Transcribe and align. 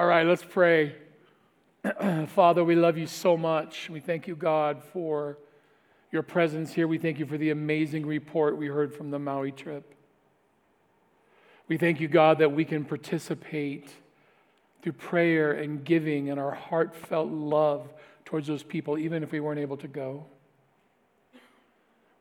All 0.00 0.06
right, 0.06 0.26
let's 0.26 0.42
pray. 0.42 0.94
Father, 2.28 2.64
we 2.64 2.74
love 2.74 2.96
you 2.96 3.06
so 3.06 3.36
much. 3.36 3.90
We 3.90 4.00
thank 4.00 4.26
you, 4.26 4.34
God, 4.34 4.82
for 4.82 5.36
your 6.10 6.22
presence 6.22 6.72
here. 6.72 6.88
We 6.88 6.96
thank 6.96 7.18
you 7.18 7.26
for 7.26 7.36
the 7.36 7.50
amazing 7.50 8.06
report 8.06 8.56
we 8.56 8.68
heard 8.68 8.94
from 8.94 9.10
the 9.10 9.18
Maui 9.18 9.52
trip. 9.52 9.94
We 11.68 11.76
thank 11.76 12.00
you, 12.00 12.08
God, 12.08 12.38
that 12.38 12.50
we 12.50 12.64
can 12.64 12.86
participate 12.86 13.90
through 14.80 14.94
prayer 14.94 15.52
and 15.52 15.84
giving 15.84 16.30
and 16.30 16.40
our 16.40 16.52
heartfelt 16.52 17.30
love 17.30 17.92
towards 18.24 18.46
those 18.46 18.62
people, 18.62 18.96
even 18.96 19.22
if 19.22 19.32
we 19.32 19.40
weren't 19.40 19.60
able 19.60 19.76
to 19.76 19.88
go. 19.88 20.24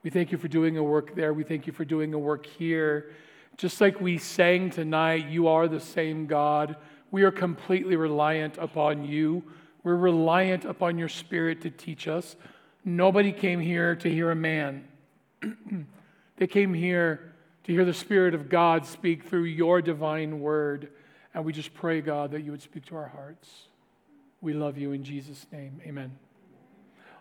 We 0.03 0.09
thank 0.09 0.33
you 0.33 0.37
for 0.37 0.49
doing 0.49 0.75
a 0.75 0.83
work 0.83 1.15
there. 1.15 1.33
We 1.33 1.45
thank 1.45 1.65
you 1.65 1.71
for 1.71 1.85
doing 1.85 2.13
a 2.13 2.19
work 2.19 2.45
here. 2.45 3.11
Just 3.55 3.79
like 3.79 4.01
we 4.01 4.17
sang 4.17 4.69
tonight, 4.69 5.29
you 5.29 5.47
are 5.47 5.69
the 5.69 5.79
same 5.79 6.25
God 6.25 6.75
we 7.11 7.23
are 7.23 7.31
completely 7.31 7.95
reliant 7.95 8.57
upon 8.57 9.05
you. 9.05 9.43
We're 9.83 9.95
reliant 9.95 10.65
upon 10.65 10.97
your 10.97 11.09
spirit 11.09 11.61
to 11.61 11.69
teach 11.69 12.07
us. 12.07 12.35
Nobody 12.85 13.31
came 13.31 13.59
here 13.59 13.95
to 13.95 14.09
hear 14.09 14.31
a 14.31 14.35
man, 14.35 14.87
they 16.37 16.47
came 16.47 16.73
here 16.73 17.33
to 17.63 17.71
hear 17.71 17.85
the 17.85 17.93
Spirit 17.93 18.33
of 18.33 18.49
God 18.49 18.85
speak 18.85 19.25
through 19.25 19.43
your 19.43 19.81
divine 19.81 20.39
word. 20.39 20.89
And 21.33 21.45
we 21.45 21.53
just 21.53 21.73
pray, 21.73 22.01
God, 22.01 22.31
that 22.31 22.43
you 22.43 22.51
would 22.51 22.61
speak 22.61 22.85
to 22.87 22.95
our 22.95 23.07
hearts. 23.07 23.47
We 24.41 24.53
love 24.53 24.77
you 24.77 24.91
in 24.93 25.03
Jesus' 25.03 25.45
name. 25.51 25.79
Amen. 25.85 26.17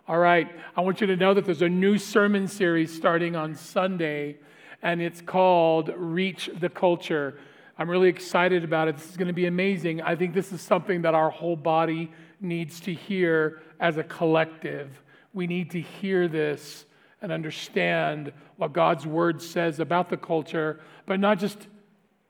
All 0.06 0.18
right, 0.18 0.48
I 0.74 0.80
want 0.80 1.02
you 1.02 1.06
to 1.08 1.16
know 1.16 1.34
that 1.34 1.44
there's 1.44 1.60
a 1.60 1.68
new 1.68 1.98
sermon 1.98 2.48
series 2.48 2.96
starting 2.96 3.36
on 3.36 3.54
Sunday, 3.54 4.38
and 4.80 5.02
it's 5.02 5.20
called 5.20 5.90
Reach 5.94 6.48
the 6.58 6.70
Culture. 6.70 7.38
I'm 7.78 7.88
really 7.88 8.08
excited 8.08 8.64
about 8.64 8.88
it. 8.88 8.96
This 8.96 9.08
is 9.08 9.16
going 9.16 9.28
to 9.28 9.34
be 9.34 9.46
amazing. 9.46 10.02
I 10.02 10.16
think 10.16 10.34
this 10.34 10.52
is 10.52 10.60
something 10.60 11.02
that 11.02 11.14
our 11.14 11.30
whole 11.30 11.54
body 11.54 12.10
needs 12.40 12.80
to 12.80 12.92
hear 12.92 13.62
as 13.78 13.98
a 13.98 14.02
collective. 14.02 15.00
We 15.32 15.46
need 15.46 15.70
to 15.70 15.80
hear 15.80 16.26
this 16.26 16.86
and 17.22 17.30
understand 17.30 18.32
what 18.56 18.72
God's 18.72 19.06
word 19.06 19.40
says 19.40 19.78
about 19.78 20.08
the 20.08 20.16
culture, 20.16 20.80
but 21.06 21.20
not 21.20 21.38
just 21.38 21.68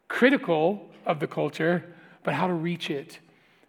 critical 0.06 0.90
of 1.06 1.18
the 1.18 1.26
culture, 1.26 1.94
but 2.24 2.34
how 2.34 2.46
to 2.46 2.52
reach 2.52 2.90
it. 2.90 3.18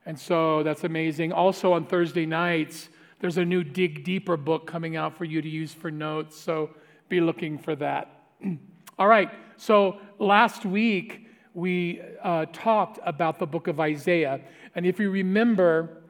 And 0.05 0.19
so 0.19 0.63
that's 0.63 0.83
amazing. 0.83 1.31
Also, 1.31 1.71
on 1.71 1.85
Thursday 1.85 2.25
nights, 2.25 2.89
there's 3.21 3.37
a 3.37 3.45
new 3.45 3.63
Dig 3.63 4.03
Deeper 4.03 4.35
book 4.35 4.67
coming 4.67 4.97
out 4.97 5.17
for 5.17 5.23
you 5.23 5.41
to 5.41 5.49
use 5.49 5.73
for 5.73 5.91
notes. 5.91 6.37
So 6.37 6.71
be 7.07 7.21
looking 7.21 7.57
for 7.57 7.75
that. 7.77 8.23
All 8.99 9.07
right. 9.07 9.29
So 9.55 9.99
last 10.19 10.65
week, 10.65 11.28
we 11.59 12.01
uh, 12.23 12.45
talked 12.53 12.99
about 13.05 13.37
the 13.37 13.45
book 13.45 13.67
of 13.67 13.79
Isaiah. 13.79 14.39
And 14.75 14.85
if 14.85 14.99
you 14.99 15.11
remember, 15.11 16.03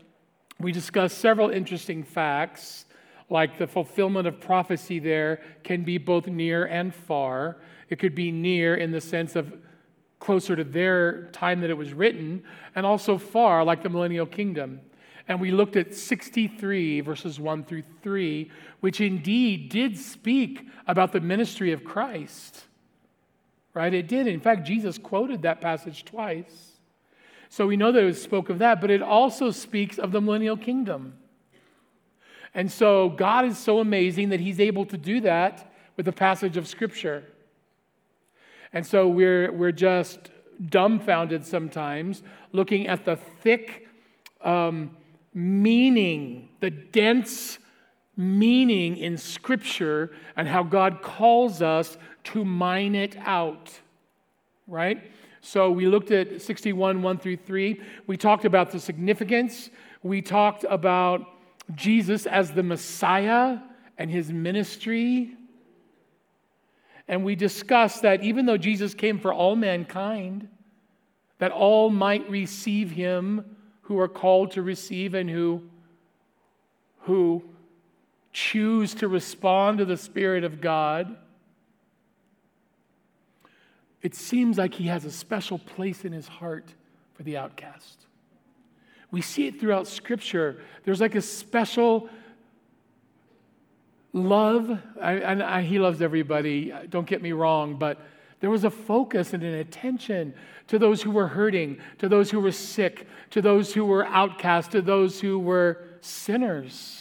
we 0.59 0.71
discussed 0.71 1.17
several 1.17 1.49
interesting 1.49 2.03
facts, 2.03 2.85
like 3.29 3.57
the 3.57 3.67
fulfillment 3.67 4.27
of 4.27 4.39
prophecy 4.39 4.99
there 4.99 5.41
can 5.63 5.83
be 5.83 5.97
both 5.97 6.27
near 6.27 6.65
and 6.65 6.93
far. 6.93 7.57
It 7.89 7.97
could 7.97 8.15
be 8.15 8.31
near 8.31 8.75
in 8.75 8.91
the 8.91 9.01
sense 9.01 9.35
of 9.35 9.53
closer 10.19 10.55
to 10.55 10.63
their 10.63 11.27
time 11.31 11.61
that 11.61 11.69
it 11.69 11.77
was 11.77 11.93
written, 11.93 12.43
and 12.75 12.85
also 12.85 13.17
far, 13.17 13.63
like 13.63 13.81
the 13.81 13.89
millennial 13.89 14.25
kingdom. 14.25 14.81
And 15.27 15.39
we 15.39 15.51
looked 15.51 15.77
at 15.77 15.93
63, 15.93 17.01
verses 17.01 17.39
1 17.39 17.63
through 17.63 17.83
3, 18.01 18.51
which 18.81 18.99
indeed 18.99 19.69
did 19.69 19.97
speak 19.97 20.67
about 20.87 21.13
the 21.13 21.21
ministry 21.21 21.71
of 21.71 21.83
Christ 21.83 22.65
right? 23.73 23.93
It 23.93 24.07
did. 24.07 24.27
In 24.27 24.39
fact, 24.39 24.65
Jesus 24.65 24.97
quoted 24.97 25.41
that 25.43 25.61
passage 25.61 26.05
twice. 26.05 26.73
So 27.49 27.65
we 27.67 27.77
know 27.77 27.91
that 27.91 28.03
it 28.03 28.15
spoke 28.15 28.49
of 28.49 28.59
that, 28.59 28.79
but 28.81 28.91
it 28.91 29.01
also 29.01 29.51
speaks 29.51 29.97
of 29.97 30.11
the 30.11 30.21
millennial 30.21 30.57
kingdom. 30.57 31.13
And 32.53 32.71
so 32.71 33.09
God 33.09 33.45
is 33.45 33.57
so 33.57 33.79
amazing 33.79 34.29
that 34.29 34.39
he's 34.39 34.59
able 34.59 34.85
to 34.87 34.97
do 34.97 35.21
that 35.21 35.71
with 35.97 36.07
a 36.07 36.11
passage 36.11 36.57
of 36.57 36.67
scripture. 36.67 37.23
And 38.73 38.85
so 38.85 39.07
we're, 39.07 39.51
we're 39.51 39.71
just 39.71 40.29
dumbfounded 40.67 41.45
sometimes 41.45 42.21
looking 42.51 42.87
at 42.87 43.05
the 43.05 43.15
thick 43.15 43.87
um, 44.41 44.95
meaning, 45.33 46.49
the 46.59 46.69
dense 46.69 47.59
meaning 48.15 48.97
in 48.97 49.17
Scripture 49.17 50.11
and 50.35 50.47
how 50.47 50.63
God 50.63 51.01
calls 51.01 51.61
us 51.61 51.97
to 52.33 52.45
mine 52.45 52.95
it 52.95 53.15
out, 53.17 53.71
right? 54.67 55.11
So 55.41 55.71
we 55.71 55.87
looked 55.87 56.11
at 56.11 56.41
61, 56.41 57.01
1 57.01 57.17
through 57.17 57.37
3. 57.37 57.81
We 58.07 58.17
talked 58.17 58.45
about 58.45 58.71
the 58.71 58.79
significance. 58.79 59.69
We 60.03 60.21
talked 60.21 60.65
about 60.69 61.25
Jesus 61.75 62.25
as 62.25 62.51
the 62.51 62.63
Messiah 62.63 63.59
and 63.97 64.09
his 64.09 64.31
ministry. 64.31 65.31
And 67.07 67.23
we 67.23 67.35
discussed 67.35 68.01
that 68.03 68.23
even 68.23 68.45
though 68.45 68.57
Jesus 68.57 68.93
came 68.93 69.19
for 69.19 69.33
all 69.33 69.55
mankind, 69.55 70.47
that 71.39 71.51
all 71.51 71.89
might 71.89 72.29
receive 72.29 72.91
him 72.91 73.55
who 73.81 73.97
are 73.99 74.07
called 74.07 74.51
to 74.51 74.61
receive 74.61 75.15
and 75.15 75.29
who, 75.29 75.63
who 77.01 77.43
choose 78.31 78.93
to 78.95 79.07
respond 79.07 79.79
to 79.79 79.85
the 79.85 79.97
Spirit 79.97 80.43
of 80.43 80.61
God, 80.61 81.17
it 84.01 84.15
seems 84.15 84.57
like 84.57 84.73
he 84.73 84.87
has 84.87 85.05
a 85.05 85.11
special 85.11 85.59
place 85.59 86.05
in 86.05 86.13
his 86.13 86.27
heart 86.27 86.73
for 87.13 87.23
the 87.23 87.37
outcast. 87.37 88.05
We 89.11 89.21
see 89.21 89.47
it 89.47 89.59
throughout 89.59 89.87
Scripture. 89.87 90.61
There's 90.83 91.01
like 91.01 91.15
a 91.15 91.21
special 91.21 92.09
love, 94.13 94.79
and 95.01 95.43
I, 95.43 95.61
he 95.61 95.79
loves 95.79 96.01
everybody, 96.01 96.73
don't 96.89 97.07
get 97.07 97.21
me 97.21 97.31
wrong, 97.31 97.75
but 97.75 97.99
there 98.39 98.49
was 98.49 98.63
a 98.63 98.69
focus 98.69 99.33
and 99.33 99.43
an 99.43 99.55
attention 99.55 100.33
to 100.67 100.79
those 100.79 101.01
who 101.01 101.11
were 101.11 101.27
hurting, 101.27 101.79
to 101.97 102.07
those 102.07 102.31
who 102.31 102.39
were 102.39 102.51
sick, 102.51 103.07
to 103.31 103.41
those 103.41 103.73
who 103.73 103.85
were 103.85 104.05
outcast, 104.05 104.71
to 104.71 104.81
those 104.81 105.19
who 105.19 105.37
were 105.37 105.83
sinners. 106.01 106.98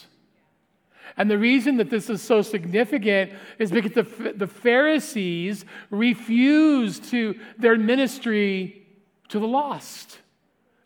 And 1.18 1.28
the 1.28 1.36
reason 1.36 1.76
that 1.78 1.90
this 1.90 2.08
is 2.08 2.22
so 2.22 2.42
significant 2.42 3.32
is 3.58 3.72
because 3.72 3.92
the, 3.92 4.32
the 4.36 4.46
Pharisees 4.46 5.64
refused 5.90 7.10
to 7.10 7.34
their 7.58 7.76
ministry 7.76 8.86
to 9.28 9.40
the 9.40 9.46
lost. 9.46 10.20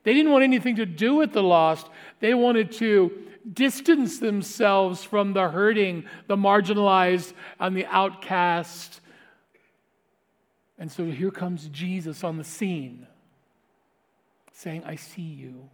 They 0.04 0.15
didn't 0.15 0.32
want 0.32 0.43
anything 0.43 0.76
to 0.76 0.87
do 0.87 1.15
with 1.15 1.32
the 1.32 1.43
lost. 1.43 1.87
They 2.20 2.32
wanted 2.32 2.72
to 2.72 3.12
distance 3.53 4.19
themselves 4.20 5.04
from 5.04 5.34
the 5.34 5.50
hurting, 5.50 6.04
the 6.28 6.37
marginalized, 6.37 7.34
and 7.60 7.76
the 7.76 7.87
outcast. 7.87 9.00
And 10.78 10.91
so 10.91 11.04
here 11.04 11.31
comes 11.31 11.69
Jesus 11.69 12.25
on 12.25 12.38
the 12.38 12.44
scene 12.44 13.06
saying, 14.53 14.82
I 14.87 14.97
see 14.97 15.22
you. 15.22 15.69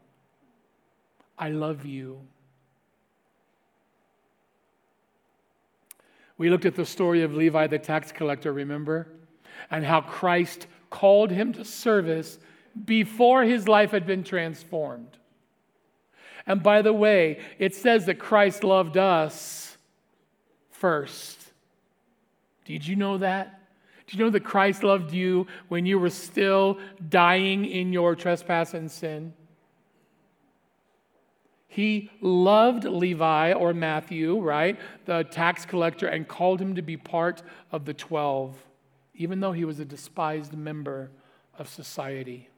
I 1.39 1.51
love 1.51 1.87
you. 1.87 2.23
We 6.39 6.51
looked 6.51 6.65
at 6.65 6.77
the 6.77 6.87
story 6.87 7.23
of 7.23 7.35
Levi 7.35 7.67
the 7.67 7.79
tax 7.79 8.13
collector, 8.13 8.53
remember? 8.53 9.09
And 9.71 9.85
how 9.85 10.01
Christ 10.01 10.67
called 10.89 11.31
him 11.31 11.53
to 11.55 11.65
service 11.65 12.39
before 12.85 13.43
his 13.43 13.67
life 13.67 13.91
had 13.91 14.07
been 14.07 14.23
transformed. 14.23 15.19
And 16.47 16.63
by 16.63 16.81
the 16.81 16.93
way, 16.93 17.41
it 17.59 17.75
says 17.75 18.07
that 18.07 18.19
Christ 18.19 18.65
loved 18.65 18.97
us 18.97 19.77
first. 20.71 21.39
Did 22.65 22.87
you 22.87 22.97
know 22.97 23.19
that? 23.19 23.61
Did 24.07 24.19
you 24.19 24.25
know 24.25 24.31
that 24.31 24.45
Christ 24.45 24.83
loved 24.83 25.13
you 25.13 25.47
when 25.69 25.85
you 25.85 25.99
were 25.99 26.09
still 26.09 26.79
dying 27.11 27.67
in 27.67 27.93
your 27.93 28.15
trespass 28.15 28.73
and 28.73 28.91
sin? 28.91 29.35
He 31.69 32.11
loved 32.23 32.85
Levi 32.85 33.53
or 33.53 33.75
Matthew, 33.75 34.41
right, 34.41 34.79
the 35.05 35.25
tax 35.25 35.67
collector, 35.67 36.09
and 36.09 36.27
called 36.27 36.61
him 36.61 36.75
to 36.75 36.83
be 36.83 36.97
part 36.97 37.43
of 37.71 37.85
the 37.85 37.95
12, 37.95 38.57
even 39.15 39.41
though 39.41 39.53
he 39.53 39.67
was 39.67 39.79
a 39.79 39.85
despised 39.85 40.55
member 40.55 41.11
of 41.59 41.69
society. 41.69 42.49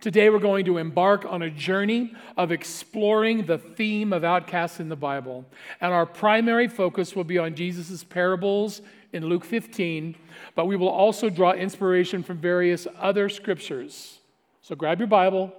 Today, 0.00 0.28
we're 0.30 0.38
going 0.38 0.64
to 0.66 0.78
embark 0.78 1.24
on 1.24 1.42
a 1.42 1.50
journey 1.50 2.14
of 2.36 2.52
exploring 2.52 3.46
the 3.46 3.58
theme 3.58 4.12
of 4.12 4.22
outcasts 4.22 4.78
in 4.78 4.88
the 4.88 4.96
Bible. 4.96 5.44
And 5.80 5.92
our 5.92 6.06
primary 6.06 6.68
focus 6.68 7.16
will 7.16 7.24
be 7.24 7.38
on 7.38 7.56
Jesus' 7.56 8.04
parables 8.04 8.80
in 9.12 9.26
Luke 9.26 9.44
15, 9.44 10.14
but 10.54 10.66
we 10.66 10.76
will 10.76 10.88
also 10.88 11.28
draw 11.30 11.52
inspiration 11.52 12.22
from 12.22 12.38
various 12.38 12.86
other 12.96 13.28
scriptures. 13.28 14.20
So 14.62 14.76
grab 14.76 15.00
your 15.00 15.08
Bible, 15.08 15.52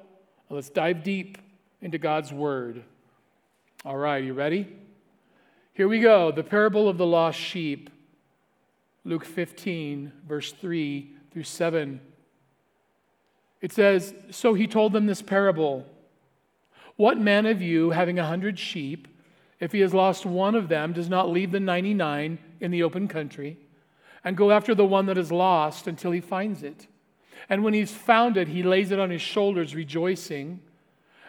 Let's 0.51 0.71
dive 0.71 1.03
deep 1.03 1.37
into 1.79 1.99
God's 1.99 2.33
Word. 2.33 2.83
All 3.85 3.97
right, 3.97 4.23
you 4.23 4.33
ready? 4.33 4.67
Here 5.73 5.87
we 5.87 5.99
go 5.99 6.31
the 6.31 6.43
parable 6.43 6.89
of 6.89 6.97
the 6.97 7.05
lost 7.05 7.39
sheep, 7.39 7.91
Luke 9.05 9.25
15, 9.25 10.11
verse 10.27 10.51
3 10.51 11.11
through 11.31 11.43
7. 11.43 12.01
It 13.61 13.71
says, 13.71 14.15
So 14.31 14.55
he 14.55 14.65
told 14.65 14.91
them 14.91 15.05
this 15.05 15.21
parable 15.21 15.85
What 16.95 17.19
man 17.19 17.45
of 17.45 17.61
you, 17.61 17.91
having 17.91 18.17
a 18.17 18.25
hundred 18.25 18.57
sheep, 18.57 19.07
if 19.59 19.71
he 19.71 19.81
has 19.81 19.93
lost 19.93 20.25
one 20.25 20.55
of 20.55 20.67
them, 20.67 20.93
does 20.93 21.09
not 21.09 21.29
leave 21.29 21.51
the 21.51 21.59
99 21.59 22.39
in 22.59 22.71
the 22.71 22.81
open 22.81 23.07
country 23.07 23.59
and 24.23 24.35
go 24.35 24.49
after 24.49 24.73
the 24.73 24.83
one 24.83 25.05
that 25.05 25.17
is 25.17 25.31
lost 25.31 25.85
until 25.85 26.09
he 26.09 26.21
finds 26.21 26.63
it? 26.63 26.87
And 27.47 27.63
when 27.63 27.73
he's 27.73 27.91
found 27.91 28.37
it, 28.37 28.47
he 28.47 28.63
lays 28.63 28.91
it 28.91 28.99
on 28.99 29.09
his 29.09 29.21
shoulders, 29.21 29.75
rejoicing. 29.75 30.61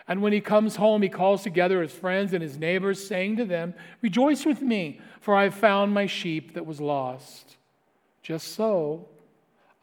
And 0.08 0.22
when 0.22 0.32
he 0.32 0.40
comes 0.40 0.76
home, 0.76 1.02
he 1.02 1.08
calls 1.08 1.42
together 1.42 1.82
his 1.82 1.92
friends 1.92 2.32
and 2.32 2.42
his 2.42 2.58
neighbors, 2.58 3.06
saying 3.06 3.36
to 3.36 3.44
them, 3.44 3.74
Rejoice 4.02 4.44
with 4.44 4.60
me, 4.60 5.00
for 5.20 5.36
I 5.36 5.44
have 5.44 5.54
found 5.54 5.94
my 5.94 6.06
sheep 6.06 6.54
that 6.54 6.66
was 6.66 6.80
lost. 6.80 7.56
Just 8.22 8.48
so, 8.54 9.08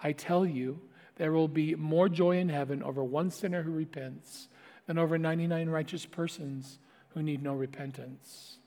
I 0.01 0.11
tell 0.11 0.45
you, 0.45 0.79
there 1.15 1.31
will 1.31 1.47
be 1.47 1.75
more 1.75 2.09
joy 2.09 2.37
in 2.37 2.49
heaven 2.49 2.83
over 2.83 3.03
one 3.03 3.31
sinner 3.31 3.63
who 3.63 3.71
repents 3.71 4.49
than 4.85 4.97
over 4.97 5.17
99 5.17 5.69
righteous 5.69 6.05
persons 6.05 6.79
who 7.09 7.23
need 7.23 7.41
no 7.41 7.53
repentance. 7.53 8.57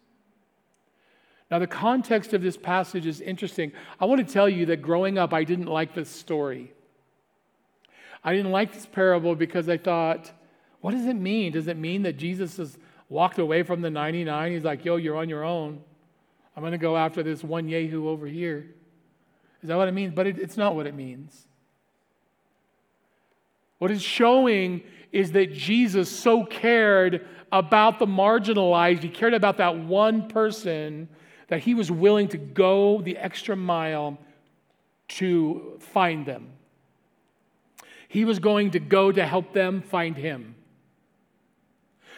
Now, 1.51 1.59
the 1.59 1.67
context 1.67 2.33
of 2.33 2.43
this 2.43 2.57
passage 2.57 3.07
is 3.07 3.21
interesting. 3.21 3.73
I 3.99 4.05
want 4.05 4.27
to 4.27 4.33
tell 4.33 4.49
you 4.49 4.67
that 4.67 4.83
growing 4.83 5.19
up, 5.19 5.33
I 5.35 5.45
didn't 5.45 5.67
like 5.67 5.95
this 5.95 6.09
story. 6.09 6.73
I 8.23 8.35
didn't 8.35 8.53
like 8.53 8.73
this 8.73 8.87
parable 8.87 9.35
because 9.35 9.69
I 9.69 9.79
thought, 9.79 10.31
what 10.81 10.93
does 10.93 11.07
it 11.07 11.15
mean? 11.15 11.53
Does 11.53 11.69
it 11.69 11.77
mean 11.77 12.03
that 12.03 12.17
Jesus 12.17 12.57
has 12.59 12.79
walked 13.09 13.39
away 13.39 13.63
from 13.63 13.81
the 13.81 13.91
99? 13.91 14.53
He's 14.53 14.65
like, 14.65 14.85
yo, 14.85 14.97
you're 14.97 15.17
on 15.17 15.29
your 15.29 15.45
own. 15.45 15.81
I'm 16.57 16.63
going 16.63 16.73
to 16.73 16.79
go 16.79 16.97
after 16.97 17.23
this 17.23 17.43
one 17.43 17.69
Yehu 17.69 18.07
over 18.07 18.27
here. 18.27 18.67
Is 19.63 19.69
that 19.69 19.77
what 19.77 19.89
it 19.89 19.93
means? 19.93 20.15
But 20.15 20.27
it, 20.27 20.39
it's 20.39 20.57
not 20.57 20.75
what 20.75 20.87
it 20.87 20.95
means. 20.95 21.47
What 23.79 23.91
it's 23.91 24.03
showing 24.03 24.83
is 25.13 25.33
that 25.33 25.53
Jesus 25.53 26.11
so 26.11 26.45
cared 26.45 27.27
about 27.53 27.99
the 27.99 28.07
marginalized, 28.07 29.03
he 29.03 29.09
cared 29.09 29.35
about 29.35 29.57
that 29.57 29.77
one 29.77 30.29
person 30.29 31.09
that 31.49 31.61
he 31.61 31.75
was 31.75 31.91
willing 31.91 32.29
to 32.29 32.39
go 32.39 33.01
the 33.01 33.17
extra 33.17 33.57
mile 33.57 34.19
to 35.09 35.79
find 35.93 36.25
them. 36.25 36.53
He 38.11 38.25
was 38.25 38.41
going 38.41 38.73
to 38.73 38.81
go 38.81 39.13
to 39.13 39.25
help 39.25 39.53
them 39.53 39.83
find 39.83 40.17
him. 40.17 40.57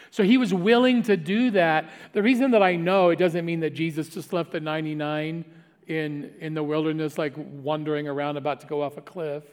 So 0.09 0.23
he 0.23 0.39
was 0.39 0.51
willing 0.51 1.03
to 1.03 1.15
do 1.15 1.51
that. 1.51 1.87
The 2.13 2.23
reason 2.23 2.49
that 2.49 2.63
I 2.63 2.77
know 2.77 3.11
it 3.11 3.17
doesn't 3.19 3.45
mean 3.45 3.59
that 3.59 3.75
Jesus 3.75 4.09
just 4.09 4.33
left 4.33 4.53
the 4.53 4.59
99 4.59 5.45
in, 5.85 6.31
in 6.39 6.55
the 6.55 6.63
wilderness, 6.63 7.19
like 7.19 7.35
wandering 7.37 8.07
around 8.07 8.37
about 8.37 8.59
to 8.61 8.65
go 8.65 8.81
off 8.81 8.97
a 8.97 9.01
cliff, 9.01 9.43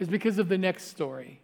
is 0.00 0.08
because 0.08 0.40
of 0.40 0.48
the 0.48 0.58
next 0.58 0.88
story. 0.88 1.40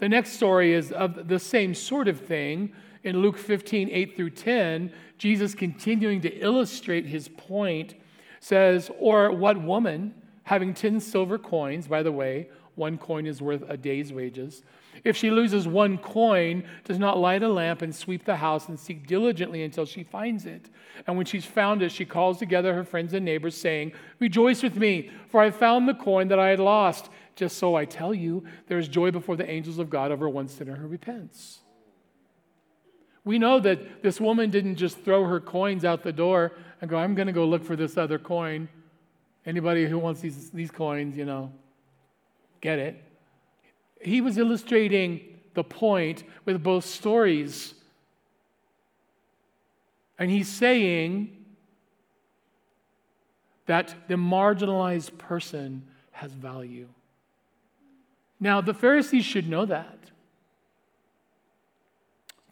The 0.00 0.08
next 0.08 0.32
story 0.32 0.72
is 0.74 0.90
of 0.90 1.28
the 1.28 1.38
same 1.38 1.72
sort 1.72 2.08
of 2.08 2.20
thing. 2.20 2.72
In 3.04 3.22
Luke 3.22 3.38
15, 3.38 3.90
8 3.92 4.16
through 4.16 4.30
10, 4.30 4.92
Jesus 5.18 5.54
continuing 5.54 6.20
to 6.22 6.36
illustrate 6.38 7.06
his 7.06 7.28
point 7.28 7.94
says, 8.40 8.90
Or 8.98 9.30
what 9.30 9.62
woman? 9.62 10.14
Having 10.46 10.72
10 10.72 11.00
silver 11.00 11.38
coins, 11.38 11.88
by 11.88 12.02
the 12.02 12.12
way, 12.12 12.48
one 12.76 12.98
coin 12.98 13.26
is 13.26 13.42
worth 13.42 13.68
a 13.68 13.76
day's 13.76 14.12
wages. 14.12 14.62
If 15.02 15.16
she 15.16 15.30
loses 15.30 15.66
one 15.66 15.98
coin, 15.98 16.62
does 16.84 17.00
not 17.00 17.18
light 17.18 17.42
a 17.42 17.48
lamp 17.48 17.82
and 17.82 17.94
sweep 17.94 18.24
the 18.24 18.36
house 18.36 18.68
and 18.68 18.78
seek 18.78 19.08
diligently 19.08 19.64
until 19.64 19.84
she 19.84 20.04
finds 20.04 20.46
it. 20.46 20.70
And 21.06 21.16
when 21.16 21.26
she's 21.26 21.44
found 21.44 21.82
it, 21.82 21.90
she 21.90 22.04
calls 22.04 22.38
together 22.38 22.74
her 22.74 22.84
friends 22.84 23.12
and 23.12 23.24
neighbors, 23.24 23.56
saying, 23.56 23.92
Rejoice 24.20 24.62
with 24.62 24.76
me, 24.76 25.10
for 25.28 25.40
I 25.40 25.50
found 25.50 25.88
the 25.88 25.94
coin 25.94 26.28
that 26.28 26.38
I 26.38 26.48
had 26.48 26.60
lost. 26.60 27.10
Just 27.34 27.58
so 27.58 27.74
I 27.74 27.84
tell 27.84 28.14
you, 28.14 28.44
there 28.68 28.78
is 28.78 28.88
joy 28.88 29.10
before 29.10 29.36
the 29.36 29.50
angels 29.50 29.78
of 29.78 29.90
God 29.90 30.12
over 30.12 30.28
one 30.28 30.46
sinner 30.46 30.76
who 30.76 30.86
repents. 30.86 31.60
We 33.24 33.40
know 33.40 33.58
that 33.58 34.04
this 34.04 34.20
woman 34.20 34.50
didn't 34.50 34.76
just 34.76 35.00
throw 35.00 35.24
her 35.24 35.40
coins 35.40 35.84
out 35.84 36.04
the 36.04 36.12
door 36.12 36.52
and 36.80 36.88
go, 36.88 36.96
I'm 36.98 37.16
going 37.16 37.26
to 37.26 37.32
go 37.32 37.44
look 37.44 37.64
for 37.64 37.74
this 37.74 37.96
other 37.96 38.20
coin. 38.20 38.68
Anybody 39.46 39.86
who 39.86 39.98
wants 39.98 40.20
these, 40.20 40.50
these 40.50 40.72
coins, 40.72 41.16
you 41.16 41.24
know, 41.24 41.52
get 42.60 42.80
it. 42.80 43.00
He 44.00 44.20
was 44.20 44.36
illustrating 44.36 45.20
the 45.54 45.62
point 45.62 46.24
with 46.44 46.62
both 46.62 46.84
stories. 46.84 47.74
And 50.18 50.30
he's 50.30 50.48
saying 50.48 51.44
that 53.66 53.94
the 54.08 54.14
marginalized 54.14 55.16
person 55.16 55.84
has 56.10 56.32
value. 56.32 56.88
Now, 58.40 58.60
the 58.60 58.74
Pharisees 58.74 59.24
should 59.24 59.48
know 59.48 59.64
that. 59.66 59.98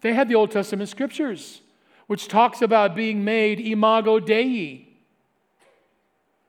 They 0.00 0.12
had 0.12 0.28
the 0.28 0.34
Old 0.34 0.50
Testament 0.50 0.88
scriptures, 0.88 1.60
which 2.06 2.28
talks 2.28 2.62
about 2.62 2.94
being 2.94 3.24
made 3.24 3.58
imago 3.58 4.20
Dei 4.20 4.93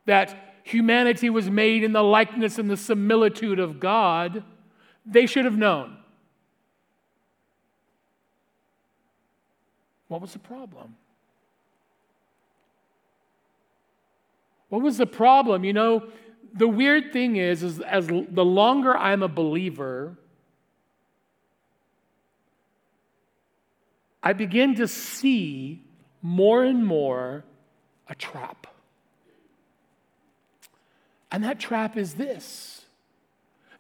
that 0.06 0.60
humanity 0.64 1.30
was 1.30 1.50
made 1.50 1.84
in 1.84 1.94
the 1.94 2.04
likeness 2.04 2.58
and 2.58 2.70
the 2.70 2.78
similitude 2.78 3.60
of 3.60 3.80
God, 3.80 4.44
they 5.06 5.26
should 5.26 5.46
have 5.46 5.58
known. 5.58 5.98
What 10.08 10.22
was 10.22 10.34
the 10.34 10.40
problem? 10.40 10.96
What 14.70 14.82
was 14.82 14.98
the 14.98 15.06
problem? 15.06 15.64
You 15.64 15.74
know, 15.74 16.08
the 16.54 16.68
weird 16.68 17.14
thing 17.14 17.36
is, 17.36 17.64
is 17.64 17.80
as 17.82 18.08
the 18.08 18.46
longer 18.46 18.96
I'm 18.98 19.24
a 19.24 19.28
believer, 19.28 20.18
I 24.24 24.34
begin 24.34 24.76
to 24.76 24.88
see 24.88 25.84
more 26.22 26.64
and 26.64 26.86
more 26.86 27.44
a 28.08 28.16
trap. 28.16 28.68
And 31.36 31.44
that 31.44 31.60
trap 31.60 31.98
is 31.98 32.14
this 32.14 32.86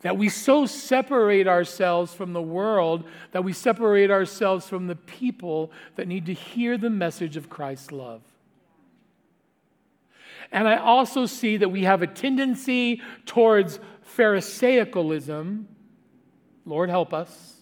that 0.02 0.18
we 0.18 0.28
so 0.28 0.66
separate 0.66 1.48
ourselves 1.48 2.14
from 2.14 2.34
the 2.34 2.42
world 2.42 3.06
that 3.32 3.46
we 3.46 3.54
separate 3.54 4.12
ourselves 4.12 4.68
from 4.68 4.88
the 4.88 4.96
people 4.98 5.72
that 5.96 6.06
need 6.06 6.26
to 6.26 6.34
hear 6.34 6.78
the 6.78 6.90
message 6.90 7.38
of 7.38 7.50
Christ's 7.50 7.94
love. 7.94 8.22
And 10.52 10.68
I 10.68 10.76
also 10.76 11.26
see 11.26 11.56
that 11.56 11.70
we 11.70 11.86
have 11.86 12.02
a 12.02 12.08
tendency 12.08 13.02
towards 13.26 13.80
Pharisaicalism. 14.18 15.64
Lord, 16.66 16.90
help 16.90 17.14
us. 17.14 17.56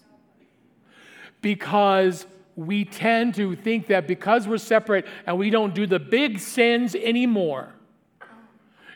Because 1.40 2.26
we 2.56 2.84
tend 2.84 3.36
to 3.36 3.54
think 3.54 3.86
that 3.86 4.08
because 4.08 4.48
we're 4.48 4.58
separate 4.58 5.06
and 5.24 5.38
we 5.38 5.50
don't 5.50 5.72
do 5.72 5.86
the 5.86 6.00
big 6.00 6.40
sins 6.40 6.96
anymore, 6.96 7.74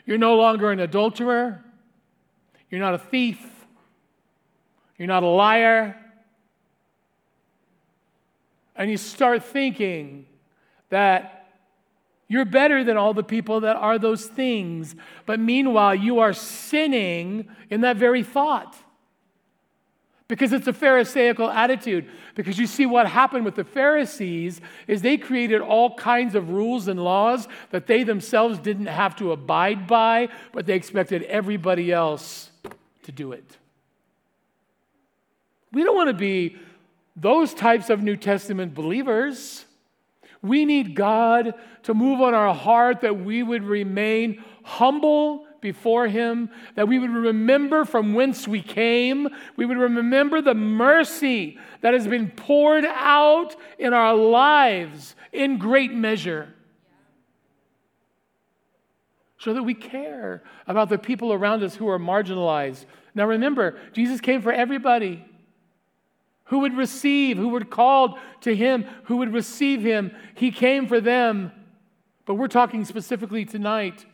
you're 0.09 0.17
no 0.17 0.37
longer 0.37 0.71
an 0.71 0.79
adulterer. 0.79 1.63
You're 2.71 2.81
not 2.81 2.95
a 2.95 2.97
thief. 2.97 3.39
You're 4.97 5.07
not 5.07 5.21
a 5.21 5.27
liar. 5.27 5.95
And 8.75 8.89
you 8.89 8.97
start 8.97 9.43
thinking 9.43 10.25
that 10.89 11.51
you're 12.27 12.43
better 12.43 12.83
than 12.83 12.97
all 12.97 13.13
the 13.13 13.21
people 13.21 13.59
that 13.59 13.75
are 13.75 13.99
those 13.99 14.25
things. 14.25 14.95
But 15.27 15.39
meanwhile, 15.39 15.93
you 15.93 16.17
are 16.17 16.33
sinning 16.33 17.47
in 17.69 17.81
that 17.81 17.97
very 17.97 18.23
thought 18.23 18.75
because 20.29 20.53
it's 20.53 20.67
a 20.67 20.73
Pharisaical 20.73 21.49
attitude. 21.49 22.07
Because 22.35 22.57
you 22.57 22.67
see, 22.67 22.85
what 22.85 23.07
happened 23.07 23.43
with 23.43 23.55
the 23.55 23.65
Pharisees 23.65 24.61
is 24.87 25.01
they 25.01 25.17
created 25.17 25.59
all 25.59 25.95
kinds 25.95 26.35
of 26.35 26.51
rules 26.51 26.87
and 26.87 27.03
laws 27.03 27.47
that 27.71 27.87
they 27.87 28.03
themselves 28.03 28.59
didn't 28.59 28.85
have 28.85 29.15
to 29.17 29.33
abide 29.33 29.87
by, 29.87 30.29
but 30.53 30.65
they 30.67 30.75
expected 30.75 31.23
everybody 31.23 31.91
else 31.91 32.51
to 33.03 33.11
do 33.11 33.31
it. 33.33 33.57
We 35.73 35.83
don't 35.83 35.95
want 35.95 36.09
to 36.09 36.13
be 36.13 36.55
those 37.15 37.53
types 37.53 37.89
of 37.89 38.01
New 38.03 38.15
Testament 38.15 38.75
believers. 38.75 39.65
We 40.43 40.63
need 40.63 40.95
God 40.95 41.55
to 41.83 41.93
move 41.95 42.21
on 42.21 42.35
our 42.35 42.53
heart 42.53 43.01
that 43.01 43.19
we 43.19 43.41
would 43.41 43.63
remain 43.63 44.43
humble 44.63 45.47
before 45.61 46.07
Him, 46.07 46.49
that 46.75 46.87
we 46.87 46.99
would 46.99 47.09
remember 47.09 47.85
from 47.85 48.13
whence 48.13 48.47
we 48.47 48.61
came. 48.61 49.27
We 49.55 49.65
would 49.65 49.77
remember 49.77 50.41
the 50.41 50.53
mercy 50.53 51.57
that 51.81 51.93
has 51.93 52.07
been 52.07 52.31
poured 52.31 52.85
out 52.85 53.55
in 53.77 53.93
our 53.93 54.15
lives 54.15 55.15
in 55.31 55.57
great 55.57 55.93
measure. 55.93 56.53
So 59.37 59.53
that 59.53 59.63
we 59.63 59.73
care 59.73 60.43
about 60.67 60.89
the 60.89 60.97
people 60.97 61.31
around 61.31 61.63
us 61.63 61.75
who 61.75 61.87
are 61.87 61.99
marginalized. 61.99 62.85
Now 63.15 63.25
remember, 63.25 63.79
Jesus 63.93 64.19
came 64.19 64.41
for 64.41 64.51
everybody 64.51 65.25
who 66.45 66.59
would 66.59 66.75
receive, 66.75 67.37
who 67.37 67.49
were 67.49 67.63
called 67.63 68.17
to 68.41 68.55
him, 68.55 68.83
who 69.03 69.17
would 69.17 69.31
receive 69.31 69.81
him. 69.81 70.11
He 70.35 70.51
came 70.51 70.87
for 70.87 70.99
them. 70.99 71.51
But 72.25 72.35
we're 72.35 72.47
talking 72.47 72.85
specifically 72.85 73.45
tonight 73.45 74.05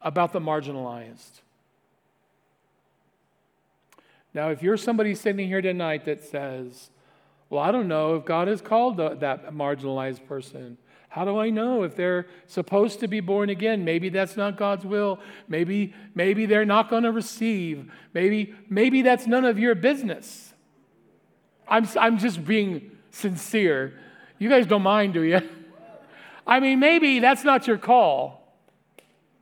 about 0.00 0.32
the 0.32 0.40
marginalized. 0.40 1.40
Now, 4.34 4.50
if 4.50 4.62
you're 4.62 4.76
somebody 4.76 5.14
sitting 5.14 5.48
here 5.48 5.62
tonight 5.62 6.04
that 6.04 6.22
says, 6.22 6.90
Well, 7.50 7.62
I 7.62 7.72
don't 7.72 7.88
know 7.88 8.16
if 8.16 8.24
God 8.24 8.48
has 8.48 8.60
called 8.60 8.96
the, 8.96 9.14
that 9.16 9.52
marginalized 9.52 10.26
person. 10.26 10.78
How 11.08 11.24
do 11.24 11.38
I 11.38 11.48
know 11.48 11.82
if 11.84 11.96
they're 11.96 12.26
supposed 12.46 13.00
to 13.00 13.08
be 13.08 13.20
born 13.20 13.48
again? 13.48 13.84
Maybe 13.84 14.10
that's 14.10 14.36
not 14.36 14.56
God's 14.56 14.84
will. 14.84 15.18
Maybe, 15.48 15.94
maybe 16.14 16.44
they're 16.44 16.66
not 16.66 16.90
going 16.90 17.04
to 17.04 17.12
receive. 17.12 17.90
Maybe, 18.12 18.54
maybe 18.68 19.00
that's 19.00 19.26
none 19.26 19.46
of 19.46 19.58
your 19.58 19.74
business. 19.74 20.52
I'm, 21.66 21.88
I'm 21.98 22.18
just 22.18 22.44
being 22.44 22.90
sincere. 23.10 23.98
You 24.38 24.50
guys 24.50 24.66
don't 24.66 24.82
mind, 24.82 25.14
do 25.14 25.22
you? 25.22 25.40
I 26.46 26.60
mean, 26.60 26.78
maybe 26.78 27.20
that's 27.20 27.42
not 27.42 27.66
your 27.66 27.78
call. 27.78 28.37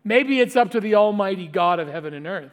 Maybe 0.06 0.38
it's 0.38 0.54
up 0.54 0.70
to 0.70 0.80
the 0.80 0.94
Almighty 0.94 1.48
God 1.48 1.80
of 1.80 1.88
heaven 1.88 2.14
and 2.14 2.28
earth. 2.28 2.52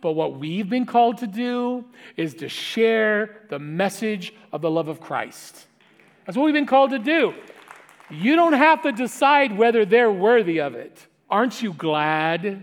But 0.00 0.12
what 0.12 0.38
we've 0.38 0.68
been 0.68 0.86
called 0.86 1.18
to 1.18 1.26
do 1.26 1.84
is 2.16 2.32
to 2.36 2.48
share 2.48 3.42
the 3.50 3.58
message 3.58 4.32
of 4.50 4.62
the 4.62 4.70
love 4.70 4.88
of 4.88 4.98
Christ. 4.98 5.66
That's 6.24 6.38
what 6.38 6.44
we've 6.44 6.54
been 6.54 6.64
called 6.64 6.92
to 6.92 6.98
do. 6.98 7.34
You 8.08 8.34
don't 8.34 8.54
have 8.54 8.80
to 8.84 8.92
decide 8.92 9.58
whether 9.58 9.84
they're 9.84 10.10
worthy 10.10 10.58
of 10.58 10.74
it. 10.74 11.06
Aren't 11.28 11.60
you 11.60 11.74
glad? 11.74 12.62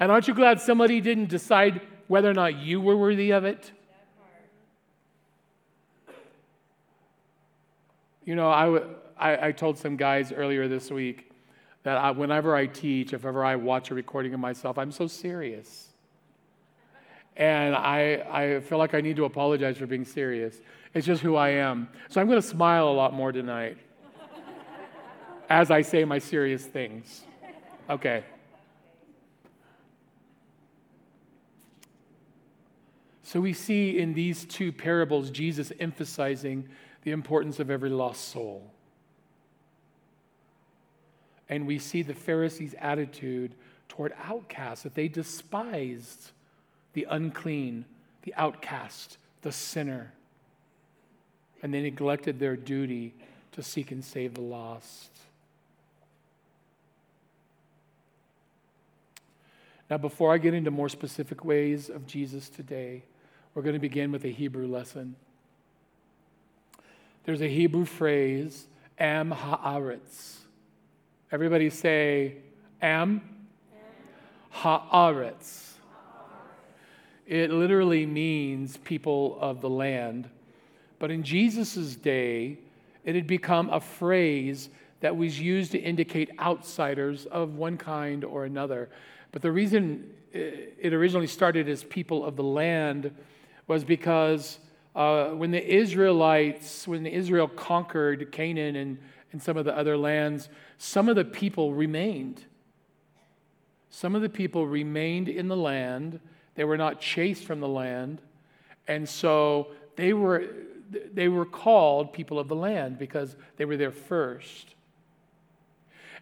And 0.00 0.10
aren't 0.10 0.26
you 0.26 0.34
glad 0.34 0.60
somebody 0.60 1.00
didn't 1.00 1.28
decide 1.28 1.82
whether 2.08 2.28
or 2.28 2.34
not 2.34 2.56
you 2.56 2.80
were 2.80 2.96
worthy 2.96 3.30
of 3.30 3.44
it? 3.44 3.70
You 8.24 8.34
know, 8.34 8.50
I, 8.50 8.80
I, 9.16 9.46
I 9.46 9.52
told 9.52 9.78
some 9.78 9.94
guys 9.96 10.32
earlier 10.32 10.66
this 10.66 10.90
week 10.90 11.30
that 11.86 11.98
I, 11.98 12.10
whenever 12.10 12.56
I 12.56 12.66
teach, 12.66 13.12
if 13.12 13.24
ever 13.24 13.44
I 13.44 13.54
watch 13.54 13.92
a 13.92 13.94
recording 13.94 14.34
of 14.34 14.40
myself, 14.40 14.76
I'm 14.76 14.90
so 14.90 15.06
serious. 15.06 15.86
And 17.36 17.76
I, 17.76 18.24
I 18.28 18.60
feel 18.60 18.78
like 18.78 18.92
I 18.92 19.00
need 19.00 19.14
to 19.14 19.24
apologize 19.24 19.78
for 19.78 19.86
being 19.86 20.04
serious. 20.04 20.60
It's 20.94 21.06
just 21.06 21.22
who 21.22 21.36
I 21.36 21.50
am. 21.50 21.88
So 22.08 22.20
I'm 22.20 22.26
going 22.26 22.42
to 22.42 22.46
smile 22.46 22.88
a 22.88 22.90
lot 22.90 23.14
more 23.14 23.30
tonight 23.30 23.78
as 25.48 25.70
I 25.70 25.82
say 25.82 26.04
my 26.04 26.18
serious 26.18 26.64
things. 26.64 27.22
Okay. 27.88 28.24
So 33.22 33.40
we 33.40 33.52
see 33.52 33.96
in 33.96 34.12
these 34.12 34.44
two 34.44 34.72
parables 34.72 35.30
Jesus 35.30 35.70
emphasizing 35.78 36.68
the 37.02 37.12
importance 37.12 37.60
of 37.60 37.70
every 37.70 37.90
lost 37.90 38.30
soul. 38.30 38.72
And 41.48 41.66
we 41.66 41.78
see 41.78 42.02
the 42.02 42.14
Pharisees' 42.14 42.74
attitude 42.78 43.54
toward 43.88 44.12
outcasts, 44.24 44.82
that 44.82 44.94
they 44.94 45.08
despised 45.08 46.30
the 46.92 47.06
unclean, 47.08 47.84
the 48.22 48.34
outcast, 48.34 49.16
the 49.42 49.52
sinner. 49.52 50.12
And 51.62 51.72
they 51.72 51.80
neglected 51.80 52.38
their 52.38 52.56
duty 52.56 53.14
to 53.52 53.62
seek 53.62 53.90
and 53.90 54.04
save 54.04 54.34
the 54.34 54.40
lost. 54.40 55.10
Now, 59.88 59.98
before 59.98 60.32
I 60.34 60.38
get 60.38 60.52
into 60.52 60.70
more 60.70 60.88
specific 60.88 61.44
ways 61.44 61.88
of 61.88 62.06
Jesus 62.06 62.48
today, 62.48 63.02
we're 63.54 63.62
going 63.62 63.74
to 63.74 63.80
begin 63.80 64.10
with 64.10 64.24
a 64.24 64.30
Hebrew 64.30 64.66
lesson. 64.66 65.14
There's 67.24 67.40
a 67.40 67.48
Hebrew 67.48 67.84
phrase, 67.84 68.66
am 68.98 69.30
haaretz. 69.30 70.38
Everybody 71.36 71.68
say, 71.68 72.36
am 72.80 73.20
haaretz. 74.54 75.72
It 77.26 77.50
literally 77.50 78.06
means 78.06 78.78
people 78.78 79.36
of 79.38 79.60
the 79.60 79.68
land. 79.68 80.30
But 80.98 81.10
in 81.10 81.22
Jesus' 81.22 81.94
day, 81.94 82.56
it 83.04 83.14
had 83.14 83.26
become 83.26 83.68
a 83.68 83.80
phrase 83.80 84.70
that 85.00 85.14
was 85.14 85.38
used 85.38 85.72
to 85.72 85.78
indicate 85.78 86.30
outsiders 86.40 87.26
of 87.26 87.56
one 87.56 87.76
kind 87.76 88.24
or 88.24 88.46
another. 88.46 88.88
But 89.30 89.42
the 89.42 89.52
reason 89.52 90.14
it 90.32 90.94
originally 90.94 91.26
started 91.26 91.68
as 91.68 91.84
people 91.84 92.24
of 92.24 92.36
the 92.36 92.44
land 92.44 93.14
was 93.66 93.84
because 93.84 94.58
uh, 94.94 95.26
when 95.32 95.50
the 95.50 95.62
Israelites, 95.62 96.88
when 96.88 97.04
Israel 97.04 97.46
conquered 97.46 98.32
Canaan 98.32 98.76
and, 98.76 98.96
some 99.42 99.56
of 99.56 99.64
the 99.64 99.76
other 99.76 99.96
lands, 99.96 100.48
some 100.78 101.08
of 101.08 101.16
the 101.16 101.24
people 101.24 101.74
remained. 101.74 102.44
Some 103.90 104.14
of 104.14 104.22
the 104.22 104.28
people 104.28 104.66
remained 104.66 105.28
in 105.28 105.48
the 105.48 105.56
land. 105.56 106.20
They 106.54 106.64
were 106.64 106.76
not 106.76 107.00
chased 107.00 107.44
from 107.44 107.60
the 107.60 107.68
land. 107.68 108.20
And 108.88 109.08
so 109.08 109.68
they 109.96 110.12
were, 110.12 110.44
they 111.12 111.28
were 111.28 111.46
called 111.46 112.12
people 112.12 112.38
of 112.38 112.48
the 112.48 112.56
land 112.56 112.98
because 112.98 113.36
they 113.56 113.64
were 113.64 113.76
there 113.76 113.90
first. 113.90 114.74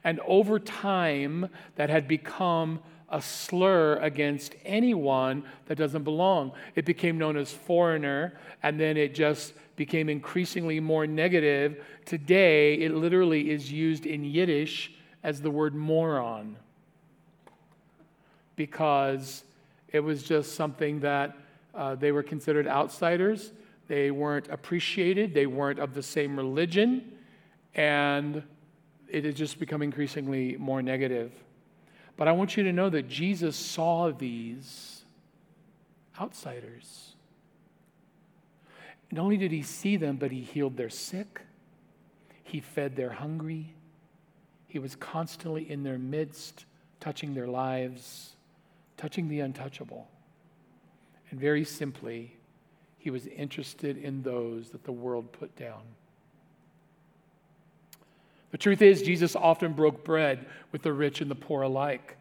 And 0.04 0.21
over 0.21 0.59
time, 0.59 1.49
that 1.76 1.90
had 1.90 2.06
become 2.06 2.80
a 3.14 3.23
slur 3.23 3.94
against 3.99 4.56
anyone 4.64 5.44
that 5.66 5.78
doesn't 5.78 6.02
belong. 6.02 6.50
It 6.75 6.85
became 6.85 7.16
known 7.16 7.37
as 7.37 7.52
foreigner, 7.52 8.37
and 8.64 8.78
then 8.78 8.97
it 8.97 9.14
just 9.14 9.54
became 9.76 10.09
increasingly 10.09 10.80
more 10.80 11.06
negative. 11.06 11.85
Today, 12.04 12.75
it 12.75 12.92
literally 12.92 13.52
is 13.52 13.71
used 13.71 14.04
in 14.04 14.25
Yiddish 14.25 14.92
as 15.23 15.40
the 15.40 15.50
word 15.50 15.76
moron 15.76 16.56
because 18.56 19.44
it 19.92 20.00
was 20.00 20.25
just 20.25 20.56
something 20.56 20.99
that 21.00 21.37
uh, 21.73 21.94
they 21.94 22.11
were 22.11 22.23
considered 22.25 22.66
outsiders. 22.66 23.52
They 23.87 24.11
weren't 24.11 24.49
appreciated. 24.49 25.35
They 25.35 25.47
weren't 25.47 25.78
of 25.78 25.94
the 25.94 26.02
same 26.02 26.37
religion. 26.37 27.12
And 27.76 28.42
it 29.09 29.25
has 29.25 29.35
just 29.35 29.61
become 29.61 29.83
increasingly 29.83 30.56
more 30.56 30.83
negative. 30.83 31.30
But 32.16 32.28
I 32.28 32.33
want 32.33 32.56
you 32.56 32.62
to 32.64 32.73
know 32.73 32.90
that 32.90 33.09
Jesus 33.09 33.56
saw 33.56 34.12
these 34.12 35.04
outsiders. 36.21 37.14
Not 39.11 39.23
only 39.23 39.37
did 39.37 39.52
he 39.52 39.62
see 39.62 39.97
them, 39.97 40.16
but 40.16 40.30
he 40.30 40.40
healed 40.40 40.76
their 40.76 40.90
sick, 40.90 41.40
he 42.42 42.61
fed 42.61 42.97
their 42.97 43.11
hungry, 43.11 43.75
he 44.68 44.78
was 44.78 44.97
constantly 44.97 45.71
in 45.71 45.83
their 45.83 45.99
midst, 45.99 46.64
touching 47.00 47.35
their 47.35 47.47
lives, 47.47 48.35
touching 48.97 49.28
the 49.28 49.40
untouchable. 49.40 50.09
And 51.30 51.38
very 51.38 51.64
simply, 51.64 52.37
he 52.99 53.11
was 53.11 53.26
interested 53.26 53.97
in 53.97 54.23
those 54.23 54.71
that 54.71 54.85
the 54.85 54.92
world 54.92 55.30
put 55.33 55.54
down. 55.56 55.83
The 58.54 58.58
truth 58.58 58.82
is, 58.82 59.02
Jesus 59.02 59.34
often 59.34 59.73
broke 59.73 60.04
bread 60.04 60.46
with 60.70 60.82
the 60.82 60.92
rich 60.92 61.20
and 61.20 61.28
the 61.28 61.34
poor 61.34 61.62
alike. 61.62 62.16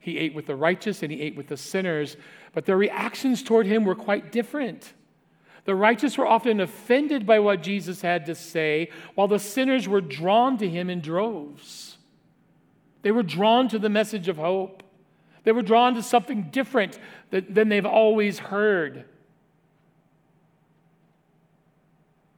He 0.00 0.18
ate 0.18 0.34
with 0.34 0.46
the 0.46 0.56
righteous 0.56 1.04
and 1.04 1.12
he 1.12 1.20
ate 1.20 1.36
with 1.36 1.46
the 1.46 1.56
sinners, 1.56 2.16
but 2.52 2.66
their 2.66 2.76
reactions 2.76 3.44
toward 3.44 3.64
him 3.64 3.84
were 3.84 3.94
quite 3.94 4.32
different. 4.32 4.92
The 5.66 5.76
righteous 5.76 6.18
were 6.18 6.26
often 6.26 6.58
offended 6.58 7.26
by 7.26 7.38
what 7.38 7.62
Jesus 7.62 8.02
had 8.02 8.26
to 8.26 8.34
say, 8.34 8.90
while 9.14 9.28
the 9.28 9.38
sinners 9.38 9.86
were 9.86 10.00
drawn 10.00 10.58
to 10.58 10.68
him 10.68 10.90
in 10.90 11.00
droves. 11.00 11.98
They 13.02 13.12
were 13.12 13.22
drawn 13.22 13.68
to 13.68 13.78
the 13.78 13.88
message 13.88 14.26
of 14.26 14.36
hope. 14.36 14.82
They 15.44 15.52
were 15.52 15.62
drawn 15.62 15.94
to 15.94 16.02
something 16.02 16.48
different 16.50 16.98
than 17.30 17.68
they've 17.68 17.86
always 17.86 18.40
heard. 18.40 19.04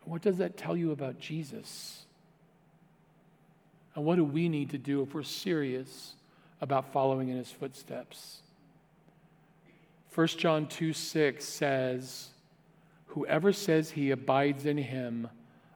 What 0.05 0.21
does 0.21 0.37
that 0.37 0.59
tell 0.59 0.77
you 0.77 0.93
about 0.93 1.19
Jesus? 1.19 2.05
And 3.95 4.05
what 4.05 4.17
do 4.17 4.25
we 4.25 4.49
need 4.49 4.71
to 4.71 4.79
do 4.79 5.03
if 5.03 5.15
we're 5.15 5.23
serious 5.23 6.15
about 6.61 6.93
following 6.93 7.29
in 7.29 7.37
his 7.37 7.51
footsteps? 7.51 8.43
1 10.15 10.27
John 10.29 10.67
2 10.67 10.93
6 10.93 11.45
says, 11.45 12.29
Whoever 13.07 13.53
says 13.53 13.91
he 13.91 14.11
abides 14.11 14.67
in 14.67 14.79
him 14.79 15.29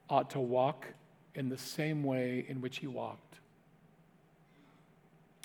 ought 0.08 0.30
to 0.30 0.40
walk 0.40 0.86
in 1.34 1.48
the 1.48 1.58
same 1.58 2.04
way 2.04 2.44
in 2.48 2.60
which 2.60 2.78
he 2.78 2.86
walked. 2.86 3.40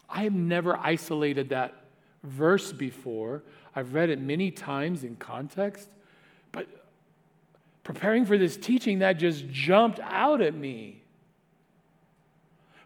I 0.09 0.23
have 0.23 0.33
never 0.33 0.77
isolated 0.77 1.49
that 1.49 1.83
verse 2.23 2.71
before. 2.71 3.43
I've 3.75 3.93
read 3.93 4.09
it 4.09 4.19
many 4.19 4.51
times 4.51 5.03
in 5.03 5.15
context, 5.15 5.89
but 6.51 6.67
preparing 7.83 8.25
for 8.25 8.37
this 8.37 8.57
teaching, 8.57 8.99
that 8.99 9.13
just 9.13 9.47
jumped 9.49 9.99
out 10.01 10.41
at 10.41 10.53
me. 10.53 10.98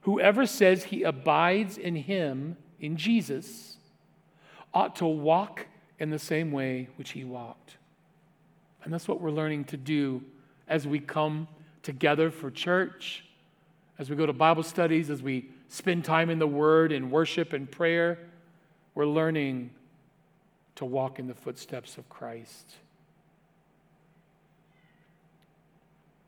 Whoever 0.04 0.46
says 0.46 0.86
he 0.86 1.04
abides 1.04 1.78
in 1.78 1.96
him, 1.96 2.58
in 2.80 2.98
Jesus, 2.98 3.78
ought 4.74 4.98
to 4.98 5.06
walk 5.06 5.68
in 6.00 6.10
the 6.10 6.20
same 6.20 6.52
way 6.52 6.90
which 6.98 7.12
he 7.12 7.24
walked. 7.24 7.78
And 8.84 8.94
that's 8.94 9.08
what 9.08 9.22
we're 9.22 9.32
learning 9.32 9.66
to 9.66 9.78
do 9.78 10.22
as 10.68 10.86
we 10.86 11.00
come 11.00 11.48
together 11.84 12.30
for 12.30 12.52
church, 12.52 13.24
as 13.98 14.10
we 14.10 14.16
go 14.16 14.26
to 14.26 14.34
Bible 14.34 14.64
studies, 14.64 15.10
as 15.10 15.22
we 15.22 15.50
spend 15.70 16.04
time 16.04 16.30
in 16.30 16.40
the 16.40 16.48
Word 16.48 16.92
and 16.92 17.10
worship 17.10 17.54
and 17.54 17.70
prayer. 17.70 18.20
We're 18.96 19.06
learning 19.06 19.72
to 20.76 20.86
walk 20.86 21.18
in 21.18 21.28
the 21.28 21.34
footsteps 21.34 21.98
of 21.98 22.10
Christ. 22.10 22.76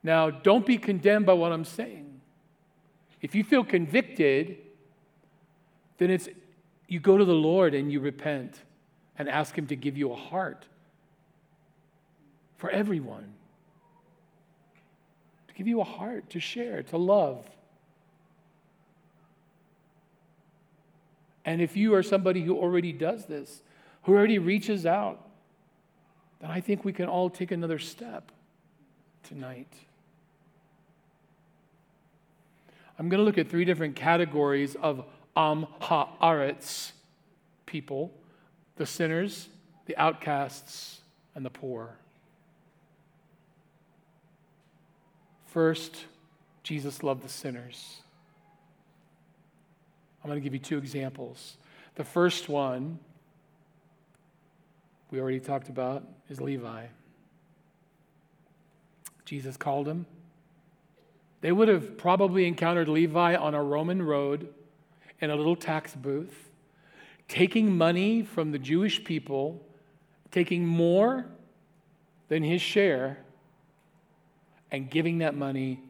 Now, 0.02 0.30
don't 0.30 0.66
be 0.66 0.78
condemned 0.78 1.26
by 1.26 1.34
what 1.34 1.52
I'm 1.52 1.66
saying. 1.66 2.15
If 3.26 3.34
you 3.34 3.44
feel 3.44 3.64
convicted, 3.64 4.58
then 5.98 6.12
it's 6.12 6.30
you 6.88 7.00
go 7.00 7.18
to 7.18 7.26
the 7.26 7.34
Lord 7.34 7.74
and 7.74 7.92
you 7.92 8.00
repent 8.00 8.62
and 9.18 9.28
ask 9.28 9.58
Him 9.58 9.66
to 9.66 9.76
give 9.76 9.98
you 9.98 10.12
a 10.12 10.16
heart 10.16 10.68
for 12.58 12.70
everyone. 12.70 13.34
To 15.48 15.56
give 15.56 15.66
you 15.66 15.82
a 15.82 15.84
heart 15.84 16.30
to 16.30 16.40
share, 16.40 16.84
to 16.84 16.98
love. 16.98 17.50
And 21.46 21.64
if 21.64 21.76
you 21.76 21.96
are 21.96 22.04
somebody 22.04 22.44
who 22.44 22.56
already 22.56 22.94
does 22.94 23.26
this, 23.26 23.64
who 24.04 24.14
already 24.14 24.38
reaches 24.38 24.86
out, 24.86 25.28
then 26.42 26.52
I 26.52 26.62
think 26.62 26.86
we 26.86 26.94
can 26.94 27.08
all 27.08 27.32
take 27.32 27.50
another 27.50 27.80
step 27.80 28.32
tonight. 29.24 29.74
I'm 32.98 33.10
going 33.10 33.20
to 33.20 33.26
look 33.26 33.38
at 33.38 33.50
three 33.50 33.66
different 33.66 33.96
categories 33.96 34.76
of 34.76 35.06
um, 35.36 35.68
Am 35.82 36.08
Haaretz 36.22 36.92
people 37.66 38.14
the 38.78 38.86
sinners, 38.86 39.48
the 39.86 39.96
outcasts, 39.98 41.00
and 41.34 41.46
the 41.46 41.50
poor. 41.50 41.98
First, 45.46 46.06
Jesus 46.64 47.04
loved 47.04 47.24
the 47.24 47.30
sinners. 47.30 48.02
I'm 50.24 50.30
going 50.30 50.40
to 50.40 50.44
give 50.44 50.54
you 50.54 50.60
two 50.60 50.78
examples. 50.78 51.58
The 51.96 52.04
first 52.04 52.50
one, 52.50 53.00
we 55.12 55.20
already 55.20 55.40
talked 55.40 55.70
about, 55.70 56.04
is 56.30 56.42
Levi. 56.42 56.88
Jesus 59.24 59.56
called 59.56 59.88
him. 59.88 60.06
They 61.46 61.52
would 61.52 61.68
have 61.68 61.96
probably 61.96 62.48
encountered 62.48 62.88
Levi 62.90 63.36
on 63.36 63.54
a 63.54 63.62
Roman 63.62 64.02
road 64.02 64.52
in 65.22 65.30
a 65.30 65.36
little 65.36 65.56
tax 65.56 65.94
booth, 65.94 66.50
taking 67.28 67.78
money 67.78 68.24
from 68.24 68.52
the 68.52 68.58
Jewish 68.58 69.04
people, 69.04 69.64
taking 70.32 70.66
more 70.66 71.28
than 72.30 72.42
his 72.42 72.64
share, 72.64 73.20
and 74.72 74.90
giving 74.90 75.20
that 75.20 75.36
money 75.36 75.82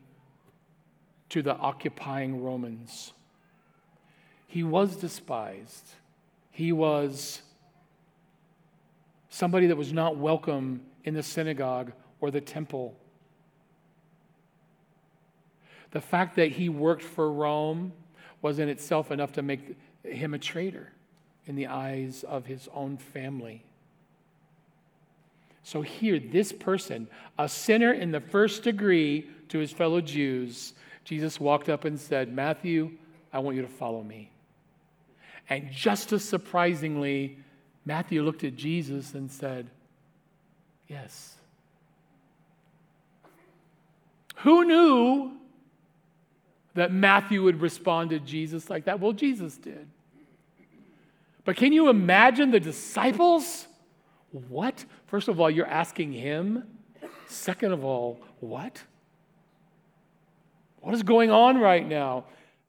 to 1.30 1.42
the 1.42 1.56
occupying 1.56 2.44
Romans. 2.44 3.14
He 4.48 4.62
was 4.62 4.98
despised. 4.98 5.88
He 6.52 6.74
was 6.74 7.44
somebody 9.30 9.68
that 9.68 9.78
was 9.78 9.94
not 9.94 10.18
welcome 10.18 10.82
in 11.06 11.14
the 11.14 11.24
synagogue 11.24 11.94
or 12.20 12.30
the 12.30 12.42
temple. 12.42 12.98
The 15.96 16.02
fact 16.02 16.36
that 16.36 16.52
he 16.52 16.68
worked 16.68 17.04
for 17.04 17.32
Rome 17.32 17.94
was 18.42 18.60
in 18.60 18.68
itself 18.68 19.12
enough 19.12 19.32
to 19.32 19.42
make 19.42 19.78
him 20.04 20.34
a 20.34 20.38
traitor 20.38 20.92
in 21.46 21.56
the 21.56 21.68
eyes 21.68 22.25
of 22.28 22.46
his 22.46 22.68
own 22.74 22.98
family. 22.98 23.64
So, 25.64 25.82
here, 25.82 26.20
this 26.20 26.52
person, 26.52 27.08
a 27.40 27.48
sinner 27.48 27.94
in 27.94 28.12
the 28.12 28.20
first 28.20 28.64
degree 28.64 29.30
to 29.48 29.60
his 29.60 29.72
fellow 29.72 30.02
Jews, 30.02 30.74
Jesus 31.06 31.40
walked 31.40 31.70
up 31.70 31.86
and 31.86 31.98
said, 31.98 32.28
Matthew, 32.28 32.92
I 33.32 33.40
want 33.40 33.56
you 33.56 33.62
to 33.62 33.70
follow 33.70 34.04
me. 34.04 34.32
And 35.50 35.72
just 35.72 36.12
as 36.12 36.25
surprisingly, 36.25 37.38
Matthew 37.86 38.22
looked 38.22 38.44
at 38.44 38.58
Jesus 38.58 39.14
and 39.14 39.32
said, 39.32 39.70
Yes. 40.90 41.38
Who 44.39 44.65
knew 44.65 45.38
that 46.76 46.92
Matthew 46.92 47.44
would 47.44 47.62
respond 47.62 48.12
to 48.12 48.20
Jesus 48.20 48.70
like 48.70 48.86
that? 48.86 49.00
Well, 49.00 49.14
Jesus 49.14 49.58
did. 49.58 49.88
But 51.44 51.56
can 51.56 51.74
you 51.74 51.90
imagine 51.90 52.52
the 52.52 52.60
disciples? 52.60 53.68
What? 54.50 54.86
First 55.08 55.28
of 55.28 55.40
all, 55.40 55.50
you're 55.50 55.68
asking 55.68 56.14
him. 56.14 56.64
Second 57.28 57.72
of 57.72 57.84
all, 57.84 58.20
what? 58.40 58.84
What 60.82 60.94
is 60.94 61.04
going 61.04 61.32
on 61.32 61.58
right 61.58 61.88
now? 61.88 62.26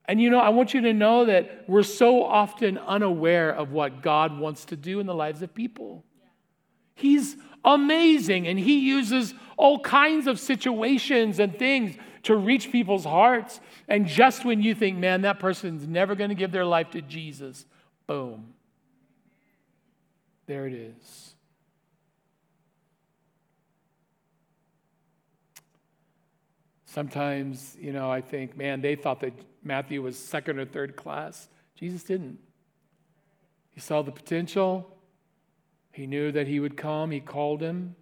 And 0.09 0.21
you 0.21 0.31
know, 0.31 0.38
I 0.38 0.51
want 0.51 0.73
you 0.73 0.81
to 0.83 0.92
know 0.92 1.25
that 1.25 1.64
we're 1.66 1.83
so 1.83 2.23
often 2.25 2.79
unaware 2.79 3.51
of 3.51 3.73
what 3.73 4.03
God 4.03 4.38
wants 4.38 4.64
to 4.66 4.77
do 4.77 5.01
in 5.01 5.07
the 5.07 5.14
lives 5.14 5.42
of 5.42 5.53
people. 5.53 6.05
He's 6.95 7.37
amazing 7.64 8.47
and 8.47 8.59
he 8.59 8.79
uses 8.79 9.35
all 9.57 9.81
kinds 9.81 10.27
of 10.27 10.38
situations 10.38 11.40
and 11.40 11.59
things 11.59 11.97
to 12.26 12.34
reach 12.34 12.72
people's 12.72 13.04
hearts. 13.04 13.60
And 13.88 14.06
just 14.06 14.44
when 14.44 14.60
you 14.60 14.74
think, 14.74 14.98
man, 14.98 15.22
that 15.22 15.38
person's 15.38 15.86
never 15.86 16.16
going 16.16 16.30
to 16.30 16.34
give 16.34 16.50
their 16.50 16.64
life 16.64 16.90
to 16.90 17.00
Jesus, 17.00 17.64
boom. 18.06 18.52
There 20.46 20.66
it 20.66 20.74
is. 20.74 21.34
Sometimes, 26.84 27.76
you 27.80 27.92
know, 27.92 28.10
I 28.10 28.22
think, 28.22 28.56
man, 28.56 28.80
they 28.80 28.96
thought 28.96 29.20
that 29.20 29.32
Matthew 29.62 30.02
was 30.02 30.18
second 30.18 30.58
or 30.58 30.64
third 30.64 30.96
class. 30.96 31.48
Jesus 31.76 32.02
didn't. 32.02 32.38
He 33.70 33.80
saw 33.80 34.02
the 34.02 34.12
potential. 34.12 34.96
He 35.92 36.06
knew 36.06 36.32
that 36.32 36.48
he 36.48 36.58
would 36.58 36.76
come. 36.76 37.12
He 37.12 37.20
called 37.20 37.60
him. 37.60 37.94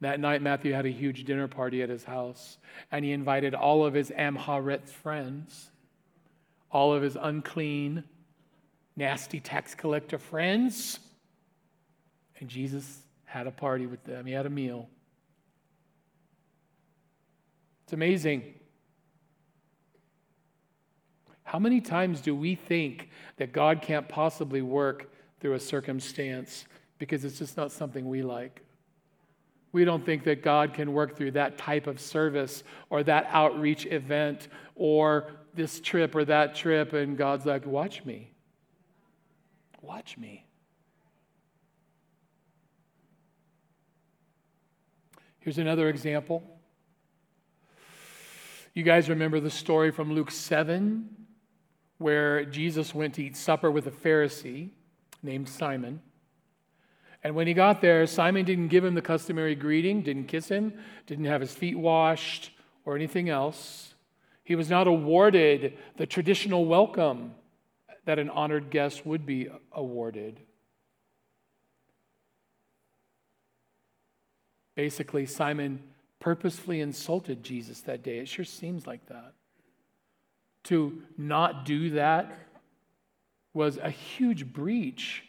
That 0.00 0.18
night, 0.18 0.40
Matthew 0.40 0.72
had 0.72 0.86
a 0.86 0.90
huge 0.90 1.24
dinner 1.24 1.46
party 1.46 1.82
at 1.82 1.90
his 1.90 2.04
house, 2.04 2.56
and 2.90 3.04
he 3.04 3.12
invited 3.12 3.54
all 3.54 3.84
of 3.84 3.92
his 3.92 4.10
Am 4.10 4.38
friends, 5.02 5.70
all 6.70 6.94
of 6.94 7.02
his 7.02 7.16
unclean, 7.20 8.04
nasty 8.96 9.40
tax 9.40 9.74
collector 9.74 10.18
friends. 10.18 11.00
And 12.38 12.48
Jesus 12.48 13.00
had 13.24 13.46
a 13.46 13.50
party 13.50 13.86
with 13.86 14.02
them, 14.04 14.24
he 14.24 14.32
had 14.32 14.46
a 14.46 14.50
meal. 14.50 14.88
It's 17.84 17.92
amazing. 17.92 18.54
How 21.42 21.58
many 21.58 21.80
times 21.80 22.20
do 22.20 22.34
we 22.34 22.54
think 22.54 23.10
that 23.36 23.52
God 23.52 23.82
can't 23.82 24.08
possibly 24.08 24.62
work 24.62 25.12
through 25.40 25.54
a 25.54 25.60
circumstance 25.60 26.64
because 26.98 27.24
it's 27.24 27.38
just 27.38 27.56
not 27.56 27.72
something 27.72 28.08
we 28.08 28.22
like? 28.22 28.62
We 29.72 29.84
don't 29.84 30.04
think 30.04 30.24
that 30.24 30.42
God 30.42 30.74
can 30.74 30.92
work 30.92 31.16
through 31.16 31.32
that 31.32 31.56
type 31.56 31.86
of 31.86 32.00
service 32.00 32.64
or 32.88 33.02
that 33.04 33.26
outreach 33.30 33.86
event 33.86 34.48
or 34.74 35.30
this 35.54 35.80
trip 35.80 36.14
or 36.14 36.24
that 36.24 36.54
trip, 36.54 36.92
and 36.92 37.16
God's 37.16 37.46
like, 37.46 37.66
watch 37.66 38.04
me. 38.04 38.32
Watch 39.80 40.18
me. 40.18 40.46
Here's 45.38 45.58
another 45.58 45.88
example. 45.88 46.42
You 48.74 48.82
guys 48.82 49.08
remember 49.08 49.40
the 49.40 49.50
story 49.50 49.90
from 49.90 50.12
Luke 50.12 50.30
7 50.30 51.08
where 51.98 52.44
Jesus 52.44 52.94
went 52.94 53.14
to 53.14 53.24
eat 53.24 53.36
supper 53.36 53.70
with 53.70 53.86
a 53.86 53.90
Pharisee 53.90 54.70
named 55.22 55.48
Simon. 55.48 56.00
And 57.22 57.34
when 57.34 57.46
he 57.46 57.54
got 57.54 57.80
there, 57.80 58.06
Simon 58.06 58.44
didn't 58.44 58.68
give 58.68 58.84
him 58.84 58.94
the 58.94 59.02
customary 59.02 59.54
greeting, 59.54 60.02
didn't 60.02 60.24
kiss 60.24 60.48
him, 60.48 60.72
didn't 61.06 61.26
have 61.26 61.40
his 61.40 61.52
feet 61.52 61.78
washed, 61.78 62.50
or 62.84 62.96
anything 62.96 63.28
else. 63.28 63.94
He 64.42 64.56
was 64.56 64.70
not 64.70 64.86
awarded 64.86 65.76
the 65.96 66.06
traditional 66.06 66.64
welcome 66.64 67.34
that 68.06 68.18
an 68.18 68.30
honored 68.30 68.70
guest 68.70 69.04
would 69.04 69.26
be 69.26 69.48
awarded. 69.72 70.40
Basically, 74.74 75.26
Simon 75.26 75.82
purposefully 76.20 76.80
insulted 76.80 77.42
Jesus 77.42 77.82
that 77.82 78.02
day. 78.02 78.18
It 78.18 78.28
sure 78.28 78.44
seems 78.44 78.86
like 78.86 79.06
that. 79.06 79.34
To 80.64 81.02
not 81.18 81.64
do 81.64 81.90
that 81.90 82.32
was 83.52 83.78
a 83.78 83.90
huge 83.90 84.52
breach. 84.52 85.24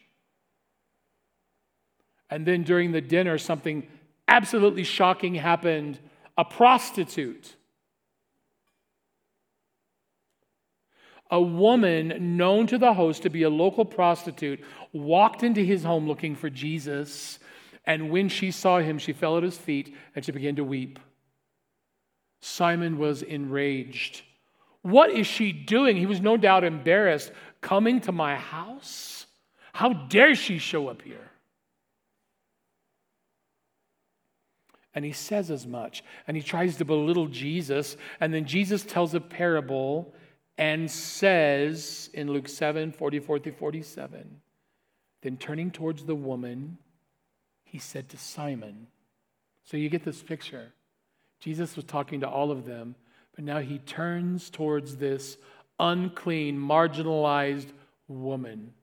And 2.32 2.46
then 2.46 2.64
during 2.64 2.92
the 2.92 3.02
dinner, 3.02 3.38
something 3.38 3.88
absolutely 4.28 4.84
shocking 4.84 5.36
happened. 5.36 6.00
A 6.38 6.46
prostitute 6.46 7.56
a 11.32 11.42
woman 11.42 12.36
known 12.36 12.68
to 12.68 12.78
the 12.78 12.94
host 12.94 13.24
to 13.24 13.30
be 13.30 13.44
a 13.44 13.50
local 13.50 13.86
prostitute 13.86 14.60
walked 14.92 15.44
into 15.44 15.62
his 15.62 15.84
home 15.84 16.06
looking 16.06 16.36
for 16.36 16.50
Jesus. 16.50 17.40
And 17.86 18.12
when 18.12 18.28
she 18.28 18.52
saw 18.52 18.80
him, 18.80 19.00
she 19.00 19.14
fell 19.14 19.38
at 19.38 19.44
his 19.44 19.58
feet 19.58 19.96
and 20.14 20.26
she 20.26 20.34
began 20.34 20.58
to 20.58 20.64
weep. 20.66 21.00
Simon 22.42 22.98
was 22.98 23.22
enraged. 23.22 24.24
What 24.82 25.12
is 25.12 25.26
she 25.26 25.54
doing? 25.54 25.96
He 25.96 26.06
was 26.06 26.20
no 26.20 26.36
doubt 26.36 26.66
embarrassed. 26.66 27.32
Coming 27.62 28.02
to 28.02 28.12
my 28.12 28.36
house? 28.36 29.26
How 29.72 29.94
dare 29.94 30.36
she 30.36 30.58
show 30.58 30.90
up 30.90 31.02
here? 31.02 31.31
And 34.94 35.06
he 35.06 35.12
says 35.12 35.50
as 35.50 35.66
much. 35.66 36.04
And 36.28 36.36
he 36.36 36.44
tries 36.44 36.78
to 36.78 36.86
belittle 36.86 37.28
Jesus. 37.28 37.98
And 38.20 38.34
then 38.34 38.46
Jesus 38.46 38.84
tells 38.84 39.14
a 39.14 39.22
parable 39.22 40.14
and 40.58 40.92
says 40.92 42.10
in 42.14 42.32
Luke 42.32 42.48
7 42.48 42.92
44 42.92 43.40
through 43.40 43.54
47, 43.54 44.42
then 45.22 45.38
turning 45.38 45.72
towards 45.72 46.04
the 46.04 46.16
woman, 46.16 46.78
he 47.64 47.80
said 47.80 48.10
to 48.10 48.18
Simon, 48.18 48.88
So 49.64 49.78
you 49.78 49.90
get 49.90 50.04
this 50.04 50.22
picture. 50.22 50.74
Jesus 51.40 51.76
was 51.76 51.86
talking 51.86 52.20
to 52.20 52.30
all 52.30 52.52
of 52.52 52.66
them, 52.66 52.96
but 53.36 53.44
now 53.44 53.60
he 53.60 53.80
turns 53.80 54.50
towards 54.50 54.98
this 54.98 55.38
unclean, 55.80 56.60
marginalized 56.60 57.70
woman 58.08 58.74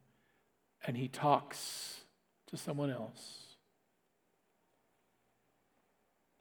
and 0.86 0.96
he 0.96 1.08
talks 1.08 2.00
to 2.46 2.56
someone 2.56 2.90
else. 2.90 3.47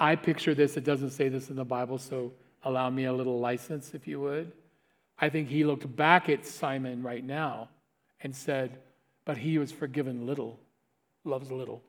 I 0.00 0.16
picture 0.16 0.54
this, 0.54 0.78
it 0.78 0.84
doesn't 0.84 1.10
say 1.10 1.28
this 1.28 1.50
in 1.50 1.56
the 1.56 1.64
Bible, 1.64 1.98
so 1.98 2.32
allow 2.64 2.88
me 2.88 3.04
a 3.04 3.12
little 3.12 3.38
license, 3.38 3.92
if 3.92 4.08
you 4.08 4.18
would. 4.20 4.50
I 5.18 5.28
think 5.28 5.50
he 5.50 5.62
looked 5.62 5.94
back 5.94 6.30
at 6.30 6.46
Simon 6.46 7.02
right 7.02 7.22
now 7.22 7.68
and 8.22 8.34
said, 8.34 8.78
But 9.26 9.36
he 9.36 9.58
was 9.58 9.70
forgiven 9.70 10.26
little, 10.26 10.58
loves 11.24 11.52
little. 11.52 11.82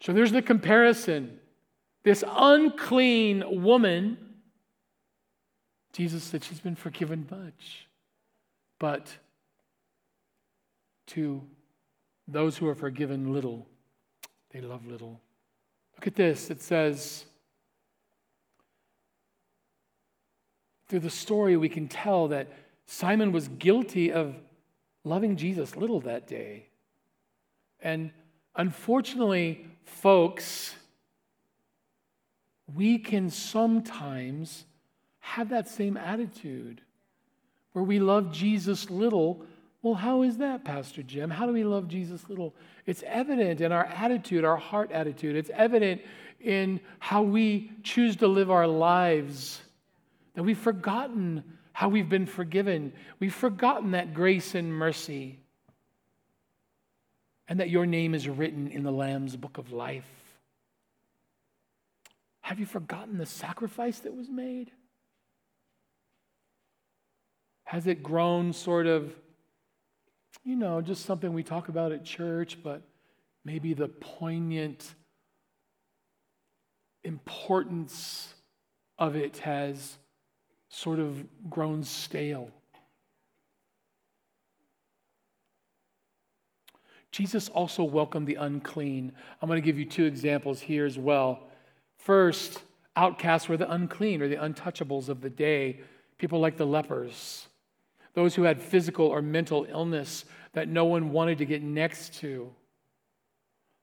So 0.00 0.12
there's 0.12 0.30
the 0.30 0.40
comparison. 0.40 1.40
This 2.04 2.22
unclean 2.28 3.62
woman, 3.62 4.18
Jesus 5.92 6.22
said 6.22 6.44
she's 6.44 6.60
been 6.60 6.76
forgiven 6.76 7.26
much. 7.28 7.88
But 8.78 9.12
to 11.08 11.42
those 12.28 12.56
who 12.56 12.68
are 12.68 12.76
forgiven 12.76 13.32
little, 13.32 13.66
they 14.52 14.60
love 14.60 14.86
little. 14.86 15.20
Look 15.98 16.06
at 16.06 16.14
this. 16.14 16.48
It 16.48 16.62
says, 16.62 17.24
through 20.88 21.00
the 21.00 21.10
story, 21.10 21.56
we 21.56 21.68
can 21.68 21.88
tell 21.88 22.28
that 22.28 22.46
Simon 22.86 23.32
was 23.32 23.48
guilty 23.48 24.12
of 24.12 24.36
loving 25.02 25.36
Jesus 25.36 25.74
little 25.74 26.00
that 26.02 26.28
day. 26.28 26.68
And 27.80 28.12
unfortunately, 28.54 29.66
folks, 29.84 30.76
we 32.72 32.98
can 32.98 33.28
sometimes 33.28 34.66
have 35.18 35.48
that 35.48 35.68
same 35.68 35.96
attitude 35.96 36.80
where 37.72 37.84
we 37.84 37.98
love 37.98 38.30
Jesus 38.30 38.88
little 38.88 39.44
well, 39.82 39.94
how 39.94 40.22
is 40.22 40.38
that, 40.38 40.64
Pastor 40.64 41.02
Jim? 41.02 41.30
How 41.30 41.46
do 41.46 41.52
we 41.52 41.62
love 41.62 41.86
Jesus 41.86 42.28
little? 42.28 42.54
It's 42.84 43.04
evident 43.06 43.60
in 43.60 43.70
our 43.70 43.84
attitude, 43.84 44.44
our 44.44 44.56
heart 44.56 44.90
attitude. 44.90 45.36
It's 45.36 45.50
evident 45.54 46.02
in 46.40 46.80
how 46.98 47.22
we 47.22 47.70
choose 47.84 48.16
to 48.16 48.26
live 48.26 48.50
our 48.50 48.66
lives. 48.66 49.60
That 50.34 50.42
we've 50.42 50.58
forgotten 50.58 51.44
how 51.72 51.88
we've 51.88 52.08
been 52.08 52.26
forgiven. 52.26 52.92
We've 53.20 53.34
forgotten 53.34 53.92
that 53.92 54.14
grace 54.14 54.56
and 54.56 54.72
mercy. 54.72 55.38
And 57.46 57.60
that 57.60 57.70
your 57.70 57.86
name 57.86 58.16
is 58.16 58.28
written 58.28 58.66
in 58.66 58.82
the 58.82 58.90
Lamb's 58.90 59.36
book 59.36 59.58
of 59.58 59.72
life. 59.72 60.08
Have 62.40 62.58
you 62.58 62.66
forgotten 62.66 63.16
the 63.16 63.26
sacrifice 63.26 64.00
that 64.00 64.14
was 64.14 64.28
made? 64.28 64.72
Has 67.62 67.86
it 67.86 68.02
grown 68.02 68.52
sort 68.52 68.86
of 68.86 69.14
you 70.44 70.56
know, 70.56 70.80
just 70.80 71.04
something 71.04 71.32
we 71.32 71.42
talk 71.42 71.68
about 71.68 71.92
at 71.92 72.04
church, 72.04 72.58
but 72.62 72.82
maybe 73.44 73.74
the 73.74 73.88
poignant 73.88 74.94
importance 77.04 78.34
of 78.98 79.16
it 79.16 79.38
has 79.38 79.98
sort 80.68 80.98
of 80.98 81.24
grown 81.48 81.82
stale. 81.82 82.50
Jesus 87.10 87.48
also 87.48 87.82
welcomed 87.84 88.26
the 88.26 88.34
unclean. 88.34 89.12
I'm 89.40 89.48
going 89.48 89.60
to 89.60 89.64
give 89.64 89.78
you 89.78 89.86
two 89.86 90.04
examples 90.04 90.60
here 90.60 90.84
as 90.84 90.98
well. 90.98 91.48
First, 91.96 92.62
outcasts 92.96 93.48
were 93.48 93.56
the 93.56 93.70
unclean 93.70 94.20
or 94.20 94.28
the 94.28 94.36
untouchables 94.36 95.08
of 95.08 95.20
the 95.20 95.30
day, 95.30 95.80
people 96.18 96.38
like 96.38 96.56
the 96.56 96.66
lepers 96.66 97.47
those 98.18 98.34
who 98.34 98.42
had 98.42 98.60
physical 98.60 99.06
or 99.06 99.22
mental 99.22 99.64
illness 99.70 100.24
that 100.52 100.66
no 100.66 100.84
one 100.86 101.12
wanted 101.12 101.38
to 101.38 101.44
get 101.44 101.62
next 101.62 102.14
to. 102.14 102.52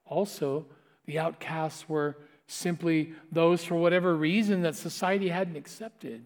Also, 0.03 0.65
the 1.05 1.19
outcasts 1.19 1.87
were 1.87 2.17
simply 2.45 3.13
those 3.31 3.63
for 3.63 3.75
whatever 3.75 4.13
reason 4.13 4.61
that 4.63 4.75
society 4.75 5.29
hadn't 5.29 5.55
accepted. 5.55 6.21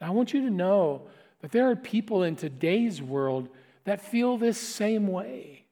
Now, 0.00 0.06
I 0.06 0.10
want 0.10 0.32
you 0.32 0.42
to 0.42 0.50
know 0.50 1.08
that 1.40 1.50
there 1.50 1.68
are 1.70 1.74
people 1.74 2.22
in 2.22 2.36
today's 2.36 3.02
world 3.02 3.48
that 3.82 4.00
feel 4.00 4.38
this 4.38 4.56
same 4.56 5.08
way. 5.08 5.64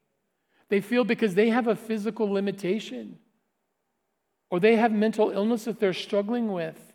They 0.67 0.81
feel 0.81 1.05
because 1.05 1.33
they 1.33 1.47
have 1.47 1.67
a 1.67 1.77
physical 1.77 2.29
limitation 2.29 3.19
or 4.49 4.59
they 4.59 4.75
have 4.75 4.91
mental 4.91 5.29
illness 5.29 5.63
that 5.63 5.79
they're 5.79 5.93
struggling 5.93 6.51
with 6.51 6.91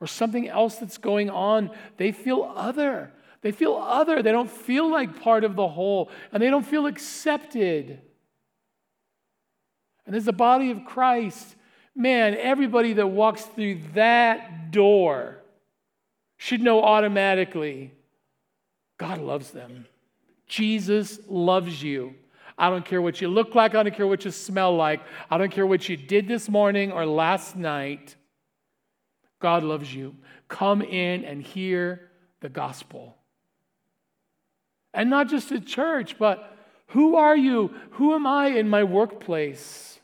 or 0.00 0.06
something 0.06 0.48
else 0.48 0.76
that's 0.76 0.96
going 0.96 1.28
on, 1.28 1.70
they 1.98 2.10
feel 2.10 2.50
other. 2.56 3.12
They 3.40 3.52
feel 3.52 3.74
other. 3.74 4.22
They 4.22 4.32
don't 4.32 4.50
feel 4.50 4.90
like 4.90 5.20
part 5.20 5.44
of 5.44 5.56
the 5.56 5.68
whole, 5.68 6.10
and 6.32 6.42
they 6.42 6.50
don't 6.50 6.66
feel 6.66 6.86
accepted. 6.86 8.00
And 10.06 10.16
as 10.16 10.24
the 10.24 10.32
body 10.32 10.70
of 10.70 10.84
Christ, 10.84 11.54
man, 11.94 12.34
everybody 12.34 12.94
that 12.94 13.06
walks 13.06 13.42
through 13.42 13.80
that 13.94 14.70
door 14.70 15.38
should 16.36 16.62
know 16.62 16.82
automatically 16.82 17.92
God 18.98 19.20
loves 19.20 19.52
them. 19.52 19.86
Jesus 20.46 21.20
loves 21.28 21.82
you. 21.82 22.14
I 22.58 22.68
don't 22.68 22.84
care 22.84 23.00
what 23.00 23.20
you 23.20 23.28
look 23.28 23.54
like. 23.54 23.76
I 23.76 23.84
don't 23.84 23.94
care 23.94 24.06
what 24.06 24.24
you 24.24 24.32
smell 24.32 24.74
like. 24.74 25.00
I 25.30 25.38
don't 25.38 25.52
care 25.52 25.66
what 25.66 25.88
you 25.88 25.96
did 25.96 26.26
this 26.26 26.48
morning 26.48 26.90
or 26.90 27.06
last 27.06 27.54
night. 27.54 28.16
God 29.40 29.62
loves 29.62 29.94
you. 29.94 30.16
Come 30.48 30.82
in 30.82 31.24
and 31.24 31.40
hear 31.40 32.10
the 32.40 32.48
gospel. 32.48 33.17
And 34.94 35.10
not 35.10 35.28
just 35.28 35.52
at 35.52 35.66
church, 35.66 36.18
but 36.18 36.56
who 36.88 37.16
are 37.16 37.36
you? 37.36 37.74
Who 37.92 38.14
am 38.14 38.26
I 38.26 38.48
in 38.48 38.68
my 38.68 38.84
workplace? 38.84 40.00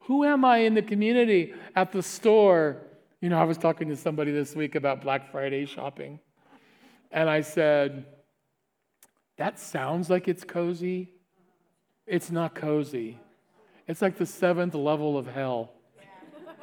Who 0.00 0.24
am 0.24 0.44
I 0.44 0.58
in 0.58 0.74
the 0.74 0.82
community, 0.82 1.54
at 1.74 1.90
the 1.92 2.02
store? 2.02 2.82
You 3.22 3.30
know, 3.30 3.38
I 3.38 3.44
was 3.44 3.56
talking 3.56 3.88
to 3.88 3.96
somebody 3.96 4.32
this 4.32 4.54
week 4.54 4.74
about 4.74 5.00
Black 5.00 5.32
Friday 5.32 5.64
shopping, 5.64 6.20
and 7.10 7.30
I 7.30 7.40
said, 7.40 8.04
That 9.38 9.58
sounds 9.58 10.10
like 10.10 10.28
it's 10.28 10.44
cozy. 10.44 11.10
It's 12.06 12.30
not 12.30 12.54
cozy. 12.54 13.18
It's 13.88 14.02
like 14.02 14.18
the 14.18 14.26
seventh 14.26 14.74
level 14.74 15.16
of 15.16 15.26
hell. 15.26 15.72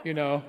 You 0.03 0.13
know, 0.13 0.43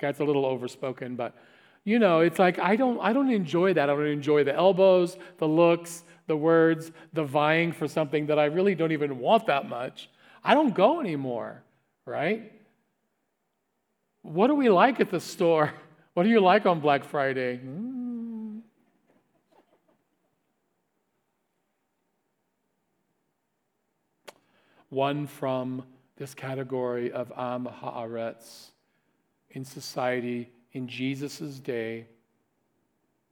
that's 0.00 0.18
a 0.18 0.24
little 0.24 0.44
overspoken, 0.44 1.14
but 1.14 1.36
you 1.84 1.98
know, 1.98 2.20
it's 2.20 2.38
like 2.38 2.58
I 2.58 2.76
don't 2.76 3.00
I 3.00 3.12
don't 3.12 3.30
enjoy 3.30 3.74
that. 3.74 3.90
I 3.90 3.94
don't 3.94 4.06
enjoy 4.06 4.44
the 4.44 4.54
elbows, 4.54 5.16
the 5.38 5.48
looks, 5.48 6.04
the 6.26 6.36
words, 6.36 6.92
the 7.12 7.24
vying 7.24 7.72
for 7.72 7.88
something 7.88 8.26
that 8.26 8.38
I 8.38 8.44
really 8.44 8.74
don't 8.74 8.92
even 8.92 9.18
want 9.18 9.46
that 9.46 9.68
much. 9.68 10.08
I 10.44 10.54
don't 10.54 10.74
go 10.74 11.00
anymore, 11.00 11.62
right? 12.06 12.52
What 14.22 14.46
do 14.46 14.54
we 14.54 14.68
like 14.68 15.00
at 15.00 15.10
the 15.10 15.20
store? 15.20 15.72
What 16.14 16.24
do 16.24 16.28
you 16.28 16.40
like 16.40 16.66
on 16.66 16.80
Black 16.80 17.04
Friday? 17.04 17.58
Mm. 17.64 18.60
One 24.90 25.26
from 25.26 25.84
this 26.16 26.34
category 26.34 27.10
of 27.10 27.32
Am 27.34 27.64
Haaretz 27.64 28.72
in 29.52 29.64
society 29.64 30.50
in 30.72 30.88
Jesus' 30.88 31.58
day 31.58 32.06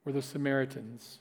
were 0.04 0.12
the 0.12 0.22
Samaritans. 0.22 1.18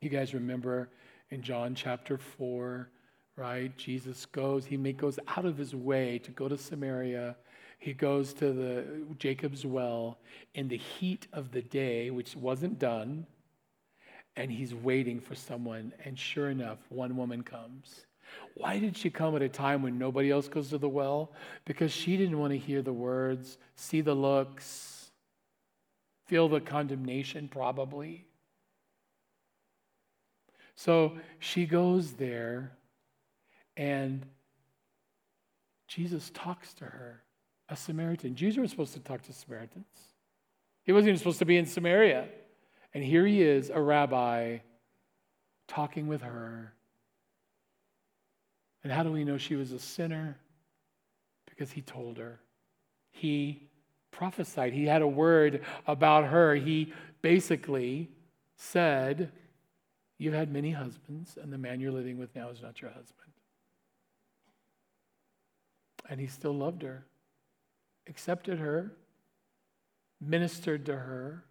You 0.00 0.08
guys 0.08 0.34
remember 0.34 0.90
in 1.30 1.42
John 1.42 1.74
chapter 1.74 2.18
4, 2.18 2.88
right? 3.36 3.76
Jesus 3.76 4.26
goes, 4.26 4.64
he 4.64 4.76
goes 4.92 5.18
out 5.28 5.44
of 5.44 5.56
his 5.58 5.74
way 5.74 6.18
to 6.20 6.30
go 6.30 6.48
to 6.48 6.56
Samaria. 6.56 7.36
He 7.78 7.92
goes 7.92 8.32
to 8.34 8.52
the 8.52 8.84
Jacob's 9.18 9.64
well 9.64 10.18
in 10.54 10.68
the 10.68 10.76
heat 10.76 11.26
of 11.32 11.50
the 11.50 11.62
day, 11.62 12.10
which 12.10 12.36
wasn't 12.36 12.78
done, 12.78 13.26
and 14.36 14.50
he's 14.50 14.74
waiting 14.74 15.20
for 15.20 15.34
someone. 15.34 15.92
And 16.04 16.18
sure 16.18 16.50
enough, 16.50 16.78
one 16.88 17.16
woman 17.16 17.42
comes. 17.42 18.06
Why 18.54 18.78
did 18.78 18.96
she 18.96 19.10
come 19.10 19.36
at 19.36 19.42
a 19.42 19.48
time 19.48 19.82
when 19.82 19.98
nobody 19.98 20.30
else 20.30 20.48
goes 20.48 20.70
to 20.70 20.78
the 20.78 20.88
well? 20.88 21.32
Because 21.64 21.92
she 21.92 22.16
didn't 22.16 22.38
want 22.38 22.52
to 22.52 22.58
hear 22.58 22.82
the 22.82 22.92
words, 22.92 23.58
see 23.74 24.00
the 24.00 24.14
looks, 24.14 25.10
feel 26.26 26.48
the 26.48 26.60
condemnation, 26.60 27.48
probably. 27.48 28.26
So 30.74 31.18
she 31.38 31.66
goes 31.66 32.12
there, 32.12 32.72
and 33.76 34.24
Jesus 35.88 36.30
talks 36.32 36.72
to 36.74 36.84
her, 36.84 37.22
a 37.68 37.76
Samaritan. 37.76 38.34
Jesus 38.34 38.58
was 38.58 38.70
supposed 38.70 38.94
to 38.94 39.00
talk 39.00 39.22
to 39.22 39.32
Samaritans. 39.32 39.86
He 40.84 40.92
wasn't 40.92 41.08
even 41.08 41.18
supposed 41.18 41.40
to 41.40 41.44
be 41.44 41.56
in 41.56 41.66
Samaria. 41.66 42.28
And 42.94 43.04
here 43.04 43.26
he 43.26 43.42
is, 43.42 43.70
a 43.70 43.80
rabbi, 43.80 44.58
talking 45.68 46.06
with 46.06 46.22
her. 46.22 46.72
And 48.82 48.92
how 48.92 49.02
do 49.02 49.12
we 49.12 49.24
know 49.24 49.36
she 49.36 49.56
was 49.56 49.72
a 49.72 49.78
sinner? 49.78 50.38
Because 51.46 51.70
he 51.70 51.82
told 51.82 52.18
her. 52.18 52.40
He 53.10 53.68
prophesied. 54.10 54.72
He 54.72 54.86
had 54.86 55.02
a 55.02 55.08
word 55.08 55.62
about 55.86 56.24
her. 56.24 56.54
He 56.54 56.92
basically 57.22 58.08
said, 58.56 59.32
You've 60.18 60.34
had 60.34 60.52
many 60.52 60.70
husbands, 60.70 61.38
and 61.40 61.50
the 61.50 61.56
man 61.56 61.80
you're 61.80 61.90
living 61.90 62.18
with 62.18 62.36
now 62.36 62.50
is 62.50 62.60
not 62.60 62.82
your 62.82 62.90
husband. 62.90 63.32
And 66.10 66.20
he 66.20 66.26
still 66.26 66.52
loved 66.52 66.82
her, 66.82 67.06
accepted 68.06 68.58
her, 68.58 68.92
ministered 70.20 70.84
to 70.86 70.92
her. 70.92 71.44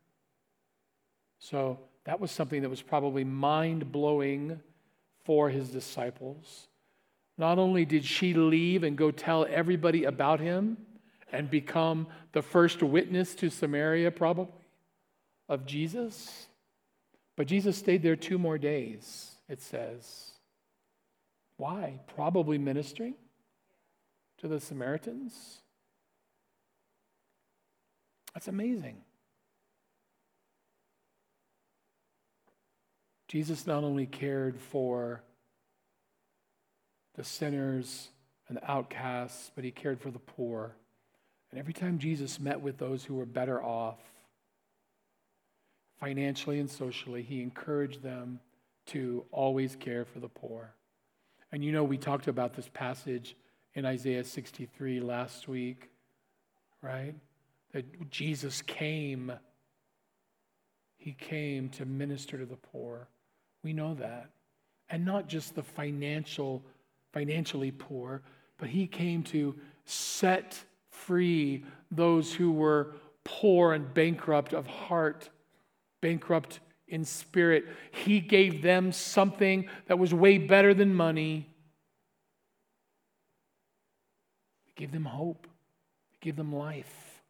So 1.39 1.79
that 2.03 2.19
was 2.19 2.29
something 2.29 2.61
that 2.61 2.69
was 2.69 2.83
probably 2.83 3.23
mind 3.23 3.91
blowing 3.91 4.59
for 5.25 5.49
his 5.49 5.69
disciples. 5.69 6.68
Not 7.39 7.57
only 7.57 7.85
did 7.85 8.03
she 8.03 8.33
leave 8.33 8.83
and 8.83 8.97
go 8.97 9.11
tell 9.11 9.45
everybody 9.49 10.03
about 10.03 10.41
him 10.41 10.75
and 11.31 11.49
become 11.49 12.07
the 12.33 12.41
first 12.41 12.83
witness 12.83 13.33
to 13.35 13.49
Samaria, 13.49 14.11
probably, 14.11 14.53
of 15.47 15.65
Jesus, 15.65 16.47
but 17.37 17.47
Jesus 17.47 17.77
stayed 17.77 18.03
there 18.03 18.17
two 18.17 18.37
more 18.37 18.57
days, 18.57 19.31
it 19.47 19.61
says. 19.61 20.31
Why? 21.55 22.01
Probably 22.13 22.57
ministering 22.57 23.15
to 24.39 24.49
the 24.49 24.59
Samaritans. 24.59 25.61
That's 28.33 28.49
amazing. 28.49 28.97
Jesus 33.29 33.65
not 33.65 33.85
only 33.85 34.07
cared 34.07 34.59
for 34.59 35.23
the 37.19 37.25
sinners 37.25 38.07
and 38.47 38.55
the 38.55 38.71
outcasts, 38.71 39.51
but 39.53 39.65
he 39.65 39.71
cared 39.71 39.99
for 39.99 40.09
the 40.09 40.19
poor. 40.19 40.73
And 41.51 41.59
every 41.59 41.73
time 41.73 41.99
Jesus 41.99 42.39
met 42.39 42.61
with 42.61 42.77
those 42.77 43.03
who 43.03 43.15
were 43.15 43.25
better 43.25 43.61
off, 43.61 43.99
financially 45.99 46.61
and 46.61 46.69
socially, 46.69 47.21
he 47.21 47.41
encouraged 47.41 48.01
them 48.01 48.39
to 48.85 49.25
always 49.33 49.75
care 49.75 50.05
for 50.05 50.21
the 50.21 50.29
poor. 50.29 50.73
And 51.51 51.61
you 51.61 51.73
know, 51.73 51.83
we 51.83 51.97
talked 51.97 52.29
about 52.29 52.53
this 52.53 52.69
passage 52.73 53.35
in 53.73 53.85
Isaiah 53.85 54.23
63 54.23 55.01
last 55.01 55.49
week, 55.49 55.89
right? 56.81 57.15
That 57.73 58.09
Jesus 58.09 58.61
came. 58.61 59.33
He 60.95 61.11
came 61.11 61.67
to 61.71 61.85
minister 61.85 62.37
to 62.37 62.45
the 62.45 62.55
poor. 62.55 63.09
We 63.61 63.73
know 63.73 63.93
that. 63.95 64.29
And 64.89 65.03
not 65.03 65.27
just 65.27 65.53
the 65.53 65.63
financial, 65.63 66.63
financially 67.11 67.71
poor, 67.71 68.21
but 68.57 68.69
he 68.69 68.87
came 68.87 69.23
to 69.23 69.55
set 69.85 70.63
free 70.89 71.65
those 71.91 72.33
who 72.33 72.51
were 72.51 72.93
poor 73.23 73.73
and 73.73 73.93
bankrupt 73.93 74.53
of 74.53 74.67
heart 74.67 75.29
bankrupt 76.01 76.59
in 76.87 77.05
spirit. 77.05 77.65
He 77.91 78.19
gave 78.19 78.61
them 78.61 78.91
something 78.91 79.69
that 79.87 79.99
was 79.99 80.13
way 80.13 80.37
better 80.37 80.73
than 80.73 80.93
money. 80.93 81.47
He 84.65 84.73
gave 84.75 84.91
them 84.91 85.05
hope, 85.05 85.47
He 86.11 86.17
gave 86.21 86.35
them 86.35 86.53
life. 86.53 87.21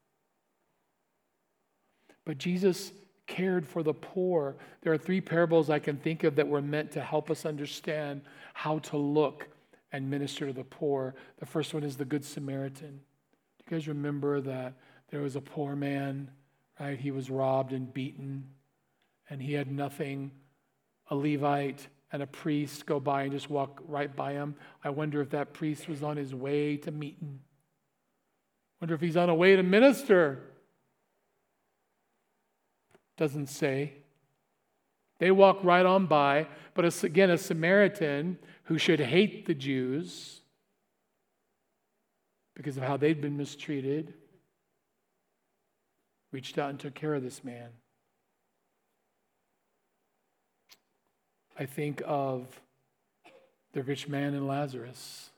But 2.26 2.38
Jesus 2.38 2.92
cared 3.28 3.68
for 3.68 3.84
the 3.84 3.94
poor. 3.94 4.56
There 4.82 4.94
are 4.94 4.98
three 4.98 5.22
parables 5.22 5.70
I 5.70 5.80
can 5.80 5.98
think 5.98 6.24
of 6.24 6.36
that 6.36 6.48
were 6.48 6.62
meant 6.62 6.92
to 6.92 7.02
help 7.02 7.30
us 7.32 7.46
understand 7.46 8.22
how 8.54 8.80
to 8.80 8.98
look 8.98 9.48
and 9.92 10.10
minister 10.10 10.48
to 10.48 10.54
the 10.54 10.64
poor. 10.64 11.16
The 11.40 11.46
first 11.46 11.74
one 11.74 11.84
is 11.84 11.98
the 11.98 12.06
Good 12.06 12.26
Samaritan. 12.26 13.00
Do 13.58 13.64
you 13.66 13.78
guys 13.78 13.88
remember 13.88 14.42
that 14.42 14.74
there 15.10 15.22
was 15.22 15.36
a 15.36 15.42
poor 15.42 15.76
man, 15.76 16.32
right? 16.80 17.00
He 17.00 17.12
was 17.12 17.30
robbed 17.30 17.74
and 17.74 17.94
beaten 17.94 18.46
and 19.30 19.42
he 19.42 19.54
had 19.54 19.72
nothing. 19.72 20.32
A 21.12 21.16
Levite 21.16 21.88
and 22.12 22.22
a 22.22 22.28
priest 22.28 22.86
go 22.86 23.00
by 23.00 23.24
and 23.24 23.32
just 23.32 23.50
walk 23.50 23.82
right 23.88 24.16
by 24.16 24.34
him. 24.34 24.56
I 24.84 24.90
wonder 24.90 25.22
if 25.22 25.30
that 25.32 25.54
priest 25.54 25.88
was 25.88 26.04
on 26.04 26.18
his 26.18 26.34
way 26.34 26.78
to 26.78 26.92
meeting. 26.92 27.40
Wonder 28.82 28.96
if 28.96 29.02
he's 29.02 29.18
on 29.18 29.30
a 29.30 29.36
way 29.36 29.56
to 29.56 29.64
minister. 29.64 30.40
Doesn't 33.18 33.48
say. 33.48 33.94
They 35.20 35.32
walk 35.32 35.60
right 35.64 35.86
on 35.86 36.06
by, 36.06 36.48
but 36.74 37.04
again, 37.04 37.30
a 37.30 37.38
Samaritan 37.38 38.38
who 38.70 38.78
should 38.78 39.00
hate 39.00 39.48
the 39.48 39.54
Jews 39.56 40.42
because 42.56 42.78
of 42.78 42.84
how 42.84 42.98
they'd 42.98 43.20
been 43.20 43.36
mistreated 43.36 44.14
reached 46.32 46.60
out 46.60 46.70
and 46.70 46.80
took 46.80 46.94
care 46.94 47.16
of 47.16 47.24
this 47.24 47.44
man. 47.44 47.70
I 51.58 51.66
think 51.66 52.04
of 52.06 52.46
the 53.74 53.82
rich 53.82 54.08
man 54.08 54.36
and 54.36 54.48
Lazarus. 54.48 55.32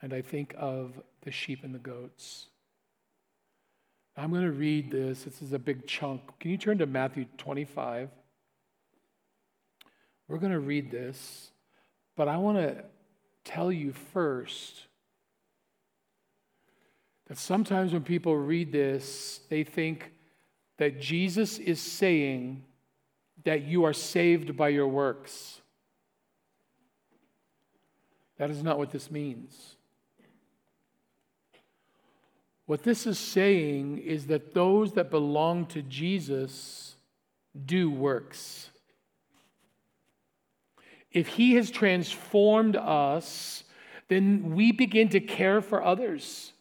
And 0.00 0.14
I 0.14 0.22
think 0.22 0.54
of 0.56 0.98
the 1.24 1.30
sheep 1.30 1.62
and 1.62 1.74
the 1.74 1.78
goats. 1.78 2.46
I'm 4.16 4.30
going 4.30 4.44
to 4.44 4.50
read 4.50 4.90
this. 4.90 5.24
This 5.24 5.42
is 5.42 5.52
a 5.52 5.58
big 5.58 5.86
chunk. 5.86 6.22
Can 6.40 6.50
you 6.50 6.56
turn 6.56 6.78
to 6.78 6.86
Matthew 6.86 7.26
25? 7.36 8.08
We're 10.28 10.38
going 10.38 10.52
to 10.52 10.60
read 10.60 10.90
this, 10.90 11.50
but 12.16 12.28
I 12.28 12.36
want 12.38 12.58
to 12.58 12.84
tell 13.44 13.70
you 13.70 13.92
first 13.92 14.86
that 17.28 17.38
sometimes 17.38 17.92
when 17.92 18.02
people 18.02 18.36
read 18.36 18.72
this, 18.72 19.40
they 19.48 19.64
think 19.64 20.12
that 20.78 21.00
Jesus 21.00 21.58
is 21.58 21.80
saying 21.80 22.64
that 23.44 23.62
you 23.62 23.84
are 23.84 23.92
saved 23.92 24.56
by 24.56 24.70
your 24.70 24.88
works. 24.88 25.60
That 28.38 28.50
is 28.50 28.62
not 28.62 28.78
what 28.78 28.90
this 28.90 29.10
means. 29.10 29.76
What 32.66 32.82
this 32.82 33.06
is 33.06 33.18
saying 33.18 33.98
is 33.98 34.26
that 34.26 34.54
those 34.54 34.92
that 34.94 35.10
belong 35.10 35.66
to 35.66 35.82
Jesus 35.82 36.96
do 37.66 37.90
works. 37.90 38.70
If 41.14 41.28
he 41.28 41.54
has 41.54 41.70
transformed 41.70 42.76
us, 42.76 43.62
then 44.08 44.54
we 44.54 44.72
begin 44.72 45.08
to 45.10 45.20
care 45.20 45.62
for 45.62 45.82
others. 45.82 46.52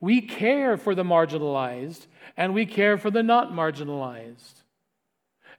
We 0.00 0.20
care 0.20 0.76
for 0.76 0.94
the 0.94 1.02
marginalized 1.02 2.06
and 2.36 2.54
we 2.54 2.66
care 2.66 2.98
for 2.98 3.10
the 3.10 3.22
not 3.22 3.52
marginalized. 3.52 4.62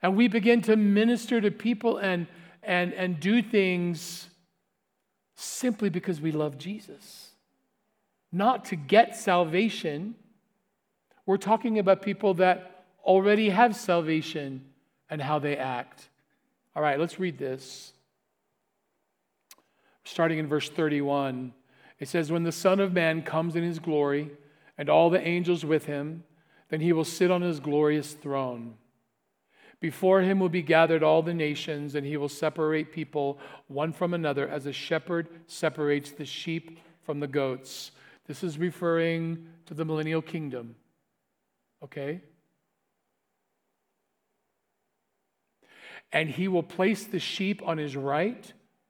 And 0.03 0.15
we 0.15 0.27
begin 0.27 0.61
to 0.63 0.75
minister 0.75 1.41
to 1.41 1.51
people 1.51 1.97
and, 1.97 2.27
and, 2.63 2.93
and 2.93 3.19
do 3.19 3.41
things 3.41 4.29
simply 5.35 5.89
because 5.89 6.21
we 6.21 6.31
love 6.31 6.57
Jesus. 6.57 7.31
Not 8.31 8.65
to 8.65 8.75
get 8.75 9.15
salvation. 9.15 10.15
We're 11.25 11.37
talking 11.37 11.79
about 11.79 12.01
people 12.01 12.35
that 12.35 12.85
already 13.03 13.49
have 13.49 13.75
salvation 13.75 14.65
and 15.09 15.21
how 15.21 15.39
they 15.39 15.57
act. 15.57 16.07
All 16.75 16.81
right, 16.81 16.99
let's 16.99 17.19
read 17.19 17.37
this. 17.37 17.93
Starting 20.11 20.39
in 20.39 20.47
verse 20.47 20.69
31, 20.69 21.53
it 21.99 22.07
says, 22.09 22.31
When 22.31 22.43
the 22.43 22.51
Son 22.51 22.79
of 22.79 22.91
Man 22.91 23.21
comes 23.21 23.55
in 23.55 23.63
his 23.63 23.79
glory, 23.79 24.31
and 24.81 24.89
all 24.89 25.11
the 25.11 25.21
angels 25.21 25.63
with 25.63 25.85
him. 25.85 26.23
Then 26.69 26.81
he 26.81 26.91
will 26.91 27.05
sit 27.05 27.29
on 27.29 27.43
his 27.43 27.59
glorious 27.59 28.13
throne. 28.13 28.73
Before 29.79 30.21
him 30.21 30.39
will 30.39 30.49
be 30.49 30.63
gathered 30.63 31.03
all 31.03 31.21
the 31.21 31.35
nations, 31.35 31.93
and 31.93 32.03
he 32.03 32.17
will 32.17 32.27
separate 32.27 32.91
people 32.91 33.37
one 33.67 33.93
from 33.93 34.15
another 34.15 34.47
as 34.47 34.65
a 34.65 34.73
shepherd 34.73 35.27
separates 35.45 36.11
the 36.11 36.25
sheep 36.25 36.79
from 37.03 37.19
the 37.19 37.27
goats. 37.27 37.91
This 38.25 38.43
is 38.43 38.57
referring 38.57 39.47
to 39.67 39.75
the 39.75 39.85
millennial 39.85 40.23
kingdom. 40.23 40.75
Okay? 41.83 42.21
And 46.11 46.27
he 46.27 46.47
will 46.47 46.63
place 46.63 47.03
the 47.03 47.19
sheep 47.19 47.61
on 47.63 47.77
his 47.77 47.95
right, 47.95 48.51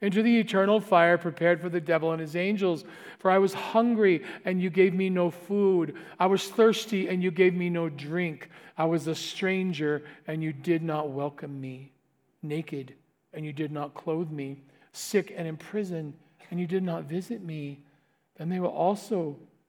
into 0.00 0.22
the 0.22 0.38
eternal 0.38 0.80
fire 0.80 1.18
prepared 1.18 1.60
for 1.60 1.68
the 1.68 1.80
devil 1.80 2.12
and 2.12 2.20
his 2.20 2.36
angels. 2.36 2.84
For 3.18 3.30
I 3.30 3.38
was 3.38 3.54
hungry, 3.54 4.24
and 4.44 4.62
you 4.62 4.70
gave 4.70 4.94
me 4.94 5.10
no 5.10 5.30
food. 5.30 5.96
I 6.18 6.26
was 6.26 6.46
thirsty, 6.48 7.08
and 7.08 7.22
you 7.22 7.30
gave 7.30 7.54
me 7.54 7.68
no 7.68 7.88
drink. 7.88 8.48
I 8.76 8.84
was 8.84 9.06
a 9.06 9.14
stranger, 9.14 10.04
and 10.26 10.42
you 10.42 10.52
did 10.52 10.82
not 10.82 11.10
welcome 11.10 11.60
me. 11.60 11.92
Naked, 12.42 12.94
and 13.32 13.44
you 13.44 13.52
did 13.52 13.72
not 13.72 13.94
clothe 13.94 14.30
me. 14.30 14.62
Sick 14.92 15.34
and 15.36 15.48
in 15.48 15.56
prison, 15.56 16.14
and 16.50 16.60
you 16.60 16.66
did 16.66 16.82
not 16.82 17.04
visit 17.04 17.42
me. 17.42 17.80
Then 18.36 18.48
they 18.48 18.60
will 18.60 18.68
also 18.68 19.36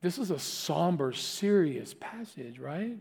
This 0.00 0.18
is 0.18 0.30
a 0.30 0.38
somber, 0.38 1.12
serious 1.12 1.94
passage, 1.94 2.58
right? 2.58 2.96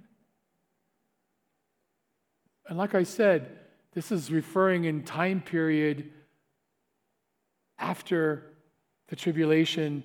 And 2.67 2.77
like 2.77 2.95
I 2.95 3.03
said, 3.03 3.59
this 3.93 4.11
is 4.11 4.31
referring 4.31 4.85
in 4.85 5.03
time 5.03 5.41
period 5.41 6.11
after 7.79 8.53
the 9.07 9.15
tribulation, 9.15 10.03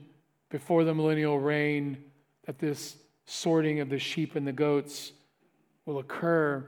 before 0.50 0.84
the 0.84 0.94
millennial 0.94 1.40
reign, 1.40 1.96
that 2.44 2.58
this 2.58 2.96
sorting 3.24 3.80
of 3.80 3.88
the 3.88 3.98
sheep 3.98 4.36
and 4.36 4.46
the 4.46 4.52
goats 4.52 5.12
will 5.86 5.98
occur. 5.98 6.64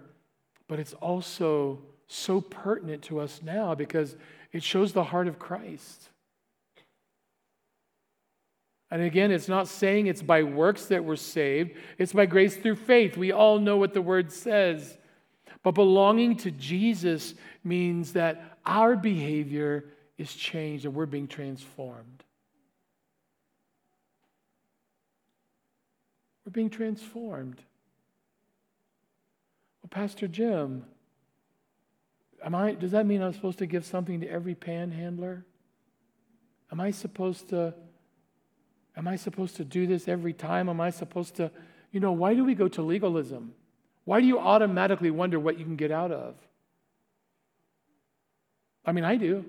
But 0.69 0.81
it's 0.81 0.95
also 0.95 1.81
so 2.07 2.41
pertinent 2.41 3.03
to 3.03 3.21
us 3.21 3.41
now 3.43 3.75
because 3.75 4.17
it 4.53 4.63
shows 4.63 4.93
the 4.93 5.05
heart 5.05 5.29
of 5.29 5.39
Christ. 5.39 6.09
And 8.95 9.03
again, 9.03 9.33
it's 9.33 9.49
not 9.49 9.67
saying 9.67 10.07
it's 10.07 10.23
by 10.23 10.45
works 10.45 10.87
that 10.87 11.05
we're 11.05 11.17
saved, 11.17 11.73
it's 11.99 12.13
by 12.13 12.27
grace 12.27 12.57
through 12.57 12.77
faith. 12.77 13.17
We 13.17 13.33
all 13.33 13.59
know 13.59 13.77
what 13.77 13.93
the 13.93 14.01
word 14.01 14.31
says. 14.31 14.97
But 15.65 15.73
belonging 15.73 16.37
to 16.37 16.53
Jesus 16.53 17.35
means 17.65 18.13
that 18.13 18.57
our 18.65 18.95
behavior 18.95 19.87
is 20.17 20.33
changed 20.33 20.85
and 20.85 20.95
we're 20.95 21.07
being 21.07 21.27
transformed. 21.27 22.23
We're 26.47 26.53
being 26.53 26.71
transformed. 26.71 27.61
Well, 29.83 29.91
Pastor 29.91 30.29
Jim, 30.29 30.85
am 32.45 32.55
I, 32.55 32.75
does 32.75 32.93
that 32.93 33.07
mean 33.07 33.23
I'm 33.23 33.33
supposed 33.33 33.59
to 33.59 33.67
give 33.67 33.85
something 33.85 34.21
to 34.21 34.29
every 34.29 34.55
panhandler? 34.55 35.45
Am 36.71 36.81
I 36.81 36.93
supposed 36.93 37.49
to 37.49 37.75
am 38.97 39.09
I 39.09 39.17
supposed 39.17 39.57
to 39.57 39.65
do 39.65 39.87
this 39.87 40.09
every 40.09 40.33
time? 40.33 40.69
Am 40.69 40.81
I 40.81 40.91
supposed 40.91 41.37
to, 41.37 41.51
you 41.93 42.01
know, 42.01 42.13
why 42.13 42.35
do 42.35 42.45
we 42.45 42.55
go 42.55 42.69
to 42.69 42.83
legalism? 42.83 43.55
Why 44.05 44.21
do 44.21 44.27
you 44.27 44.39
automatically 44.39 45.11
wonder 45.11 45.41
what 45.41 45.59
you 45.59 45.65
can 45.65 45.77
get 45.77 45.91
out 45.91 46.13
of? 46.13 46.35
I 48.85 48.93
mean, 48.93 49.05
I 49.05 49.17
do. 49.17 49.45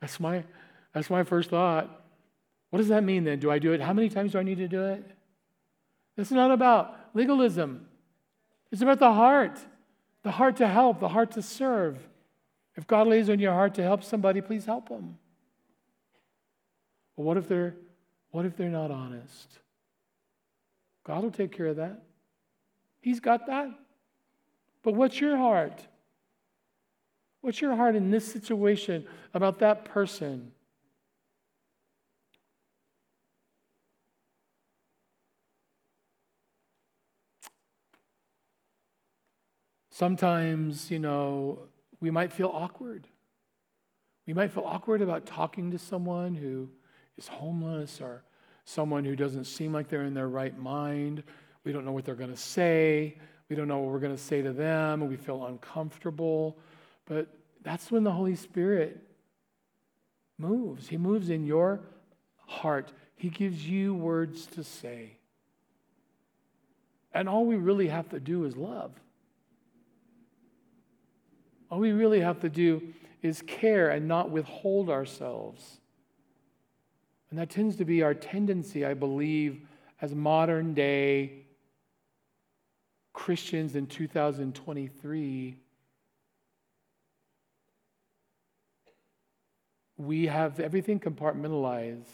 That's 0.00 0.20
my, 0.20 0.44
that's 0.94 1.10
my 1.10 1.24
first 1.24 1.50
thought. 1.50 2.04
What 2.70 2.78
does 2.78 2.88
that 2.88 3.02
mean 3.02 3.24
then? 3.24 3.40
Do 3.40 3.50
I 3.50 3.58
do 3.58 3.72
it? 3.72 3.80
How 3.80 3.92
many 3.92 4.08
times 4.08 4.32
do 4.32 4.38
I 4.38 4.42
need 4.42 4.58
to 4.58 4.68
do 4.68 4.84
it? 4.84 5.04
It's 6.16 6.30
not 6.30 6.50
about 6.50 6.96
legalism, 7.14 7.86
it's 8.70 8.82
about 8.82 8.98
the 8.98 9.12
heart 9.12 9.58
the 10.22 10.32
heart 10.32 10.56
to 10.56 10.68
help, 10.68 11.00
the 11.00 11.08
heart 11.08 11.30
to 11.32 11.42
serve. 11.42 12.06
If 12.76 12.86
God 12.86 13.06
lays 13.06 13.30
on 13.30 13.38
your 13.38 13.52
heart 13.52 13.74
to 13.74 13.82
help 13.82 14.04
somebody, 14.04 14.40
please 14.40 14.64
help 14.64 14.88
them. 14.88 15.18
But 17.16 17.22
what 17.22 17.36
if 17.36 17.48
they're 17.48 17.74
what 18.38 18.46
if 18.46 18.56
they're 18.56 18.68
not 18.68 18.92
honest? 18.92 19.58
God 21.02 21.24
will 21.24 21.32
take 21.32 21.50
care 21.50 21.66
of 21.66 21.74
that. 21.74 22.04
He's 23.00 23.18
got 23.18 23.48
that. 23.48 23.68
But 24.84 24.94
what's 24.94 25.20
your 25.20 25.36
heart? 25.36 25.84
What's 27.40 27.60
your 27.60 27.74
heart 27.74 27.96
in 27.96 28.12
this 28.12 28.30
situation 28.30 29.08
about 29.34 29.58
that 29.58 29.86
person? 29.86 30.52
Sometimes, 39.90 40.92
you 40.92 41.00
know, 41.00 41.58
we 41.98 42.12
might 42.12 42.32
feel 42.32 42.52
awkward. 42.54 43.08
We 44.28 44.32
might 44.32 44.52
feel 44.52 44.62
awkward 44.64 45.02
about 45.02 45.26
talking 45.26 45.72
to 45.72 45.78
someone 45.80 46.36
who 46.36 46.68
is 47.16 47.26
homeless 47.26 48.00
or 48.00 48.22
someone 48.68 49.02
who 49.02 49.16
doesn't 49.16 49.44
seem 49.44 49.72
like 49.72 49.88
they're 49.88 50.04
in 50.04 50.12
their 50.12 50.28
right 50.28 50.58
mind. 50.58 51.22
We 51.64 51.72
don't 51.72 51.86
know 51.86 51.92
what 51.92 52.04
they're 52.04 52.14
going 52.14 52.30
to 52.30 52.36
say. 52.36 53.16
We 53.48 53.56
don't 53.56 53.66
know 53.66 53.78
what 53.78 53.90
we're 53.90 53.98
going 53.98 54.14
to 54.14 54.22
say 54.22 54.42
to 54.42 54.52
them. 54.52 55.08
We 55.08 55.16
feel 55.16 55.46
uncomfortable. 55.46 56.58
But 57.06 57.28
that's 57.62 57.90
when 57.90 58.04
the 58.04 58.10
Holy 58.10 58.36
Spirit 58.36 59.00
moves. 60.36 60.86
He 60.86 60.98
moves 60.98 61.30
in 61.30 61.46
your 61.46 61.80
heart, 62.46 62.92
He 63.16 63.30
gives 63.30 63.66
you 63.66 63.94
words 63.94 64.44
to 64.48 64.62
say. 64.62 65.16
And 67.14 67.26
all 67.26 67.46
we 67.46 67.56
really 67.56 67.88
have 67.88 68.10
to 68.10 68.20
do 68.20 68.44
is 68.44 68.54
love. 68.54 68.92
All 71.70 71.78
we 71.78 71.92
really 71.92 72.20
have 72.20 72.40
to 72.40 72.50
do 72.50 72.82
is 73.22 73.40
care 73.40 73.88
and 73.88 74.06
not 74.06 74.30
withhold 74.30 74.90
ourselves. 74.90 75.80
And 77.30 77.38
that 77.38 77.50
tends 77.50 77.76
to 77.76 77.84
be 77.84 78.02
our 78.02 78.14
tendency, 78.14 78.84
I 78.84 78.94
believe, 78.94 79.66
as 80.00 80.14
modern 80.14 80.74
day 80.74 81.44
Christians 83.12 83.74
in 83.74 83.86
2023, 83.86 85.56
we 89.96 90.26
have 90.26 90.60
everything 90.60 91.00
compartmentalized. 91.00 92.04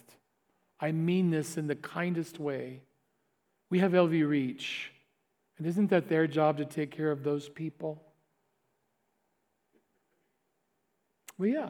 I 0.80 0.92
mean 0.92 1.30
this 1.30 1.58
in 1.58 1.66
the 1.66 1.74
kindest 1.76 2.40
way. 2.40 2.80
We 3.70 3.78
have 3.80 3.92
LV 3.92 4.26
Reach. 4.26 4.92
And 5.58 5.66
isn't 5.66 5.90
that 5.90 6.08
their 6.08 6.26
job 6.26 6.56
to 6.56 6.64
take 6.64 6.90
care 6.90 7.10
of 7.10 7.22
those 7.22 7.48
people? 7.48 8.02
Well, 11.38 11.48
yeah, 11.48 11.68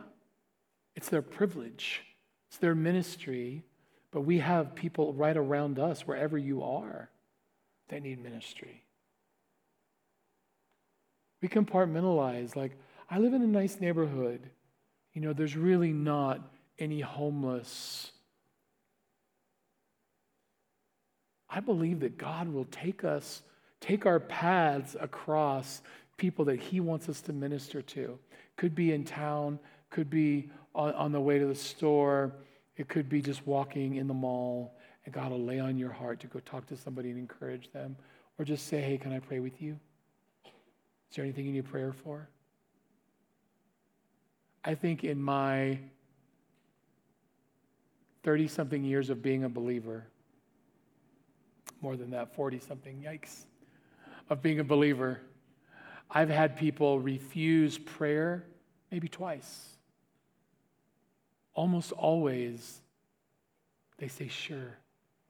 it's 0.94 1.08
their 1.08 1.22
privilege, 1.22 2.02
it's 2.54 2.60
their 2.60 2.76
ministry, 2.76 3.64
but 4.12 4.20
we 4.20 4.38
have 4.38 4.76
people 4.76 5.12
right 5.12 5.36
around 5.36 5.80
us, 5.80 6.06
wherever 6.06 6.38
you 6.38 6.62
are, 6.62 7.10
that 7.88 8.00
need 8.00 8.22
ministry. 8.22 8.84
We 11.42 11.48
compartmentalize, 11.48 12.54
like, 12.54 12.78
I 13.10 13.18
live 13.18 13.34
in 13.34 13.42
a 13.42 13.48
nice 13.48 13.80
neighborhood. 13.80 14.50
You 15.14 15.20
know, 15.20 15.32
there's 15.32 15.56
really 15.56 15.92
not 15.92 16.48
any 16.78 17.00
homeless. 17.00 18.12
I 21.50 21.58
believe 21.58 21.98
that 22.00 22.16
God 22.16 22.48
will 22.48 22.66
take 22.66 23.02
us, 23.02 23.42
take 23.80 24.06
our 24.06 24.20
paths 24.20 24.94
across 25.00 25.82
people 26.18 26.44
that 26.44 26.60
He 26.60 26.78
wants 26.78 27.08
us 27.08 27.20
to 27.22 27.32
minister 27.32 27.82
to. 27.82 28.16
Could 28.56 28.76
be 28.76 28.92
in 28.92 29.02
town, 29.02 29.58
could 29.90 30.08
be 30.08 30.50
on, 30.74 30.92
on 30.94 31.12
the 31.12 31.20
way 31.20 31.38
to 31.38 31.46
the 31.46 31.54
store, 31.54 32.32
it 32.76 32.88
could 32.88 33.08
be 33.08 33.22
just 33.22 33.46
walking 33.46 33.96
in 33.96 34.08
the 34.08 34.14
mall, 34.14 34.74
and 35.04 35.14
God 35.14 35.30
will 35.30 35.44
lay 35.44 35.60
on 35.60 35.78
your 35.78 35.92
heart 35.92 36.20
to 36.20 36.26
go 36.26 36.40
talk 36.40 36.66
to 36.66 36.76
somebody 36.76 37.10
and 37.10 37.18
encourage 37.18 37.70
them. 37.72 37.96
Or 38.38 38.44
just 38.44 38.66
say, 38.66 38.80
hey, 38.80 38.98
can 38.98 39.12
I 39.12 39.20
pray 39.20 39.38
with 39.38 39.62
you? 39.62 39.78
Is 40.44 41.16
there 41.16 41.24
anything 41.24 41.46
you 41.46 41.52
need 41.52 41.66
prayer 41.66 41.92
for? 41.92 42.28
I 44.64 44.74
think 44.74 45.04
in 45.04 45.22
my 45.22 45.78
30 48.24 48.48
something 48.48 48.82
years 48.82 49.10
of 49.10 49.22
being 49.22 49.44
a 49.44 49.48
believer, 49.48 50.04
more 51.80 51.96
than 51.96 52.10
that, 52.10 52.34
40 52.34 52.58
something, 52.58 53.04
yikes, 53.06 53.44
of 54.30 54.42
being 54.42 54.58
a 54.58 54.64
believer, 54.64 55.20
I've 56.10 56.30
had 56.30 56.56
people 56.56 56.98
refuse 56.98 57.78
prayer 57.78 58.44
maybe 58.90 59.06
twice. 59.06 59.73
Almost 61.54 61.92
always, 61.92 62.80
they 63.98 64.08
say 64.08 64.28
sure 64.28 64.78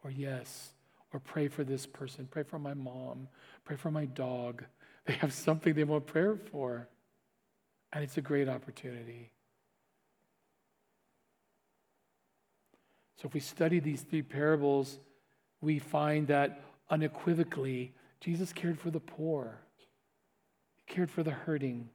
or 0.02 0.10
yes 0.10 0.72
or 1.12 1.20
pray 1.20 1.48
for 1.48 1.64
this 1.64 1.86
person, 1.86 2.26
pray 2.30 2.42
for 2.42 2.58
my 2.58 2.74
mom, 2.74 3.28
pray 3.64 3.76
for 3.76 3.90
my 3.90 4.04
dog. 4.04 4.64
They 5.06 5.12
have 5.16 5.34
something 5.34 5.74
they 5.74 5.84
want 5.84 6.06
prayer 6.06 6.34
for. 6.34 6.88
And 7.92 8.02
it's 8.02 8.16
a 8.16 8.22
great 8.22 8.48
opportunity. 8.48 9.32
So 13.20 13.28
if 13.28 13.34
we 13.34 13.40
study 13.40 13.80
these 13.80 14.00
three 14.00 14.22
parables, 14.22 14.98
we 15.60 15.78
find 15.78 16.26
that 16.28 16.62
unequivocally, 16.90 17.94
Jesus 18.20 18.52
cared 18.52 18.78
for 18.80 18.90
the 18.90 19.00
poor, 19.00 19.60
he 20.76 20.94
cared 20.94 21.10
for 21.10 21.22
the 21.22 21.30
hurting. 21.30 21.90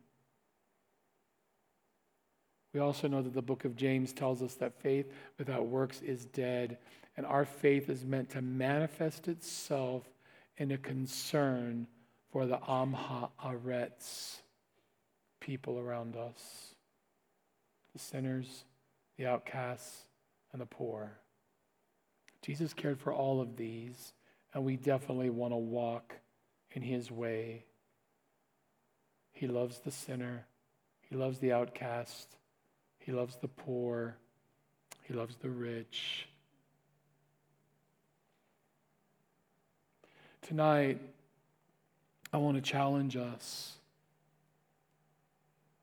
We 2.73 2.79
also 2.79 3.07
know 3.07 3.21
that 3.21 3.33
the 3.33 3.41
book 3.41 3.65
of 3.65 3.75
James 3.75 4.13
tells 4.13 4.41
us 4.41 4.55
that 4.55 4.81
faith 4.81 5.11
without 5.37 5.67
works 5.67 6.01
is 6.01 6.25
dead, 6.25 6.77
and 7.17 7.25
our 7.25 7.45
faith 7.45 7.89
is 7.89 8.05
meant 8.05 8.29
to 8.31 8.41
manifest 8.41 9.27
itself 9.27 10.03
in 10.57 10.71
a 10.71 10.77
concern 10.77 11.87
for 12.31 12.45
the 12.45 12.59
Am 12.67 12.93
Ha'aretz 12.93 14.41
people 15.39 15.79
around 15.79 16.15
us 16.15 16.75
the 17.93 17.99
sinners, 17.99 18.65
the 19.17 19.25
outcasts, 19.25 20.03
and 20.51 20.61
the 20.61 20.65
poor. 20.65 21.11
Jesus 22.43 22.73
cared 22.73 22.99
for 22.99 23.11
all 23.11 23.41
of 23.41 23.57
these, 23.57 24.13
and 24.53 24.63
we 24.63 24.75
definitely 24.75 25.31
want 25.31 25.53
to 25.53 25.57
walk 25.57 26.15
in 26.71 26.83
his 26.83 27.09
way. 27.09 27.65
He 29.31 29.47
loves 29.47 29.79
the 29.79 29.91
sinner, 29.91 30.45
he 31.01 31.15
loves 31.15 31.39
the 31.39 31.51
outcast, 31.51 32.37
he 32.99 33.11
loves 33.11 33.37
the 33.37 33.47
poor, 33.47 34.15
he 35.03 35.13
loves 35.13 35.35
the 35.37 35.49
rich. 35.49 36.27
Tonight, 40.41 40.99
I 42.31 42.37
want 42.37 42.57
to 42.57 42.61
challenge 42.61 43.15
us 43.15 43.77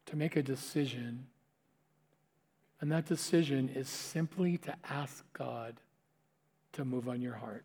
to 0.06 0.16
make 0.16 0.36
a 0.36 0.42
decision 0.42 1.26
and 2.80 2.92
that 2.92 3.06
decision 3.06 3.70
is 3.74 3.88
simply 3.88 4.58
to 4.58 4.74
ask 4.88 5.24
God 5.32 5.76
to 6.72 6.84
move 6.84 7.08
on 7.08 7.22
your 7.22 7.34
heart. 7.34 7.64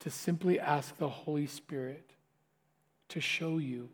To 0.00 0.10
simply 0.10 0.60
ask 0.60 0.96
the 0.96 1.08
Holy 1.08 1.46
Spirit 1.46 2.10
to 3.08 3.20
show 3.20 3.58
you, 3.58 3.88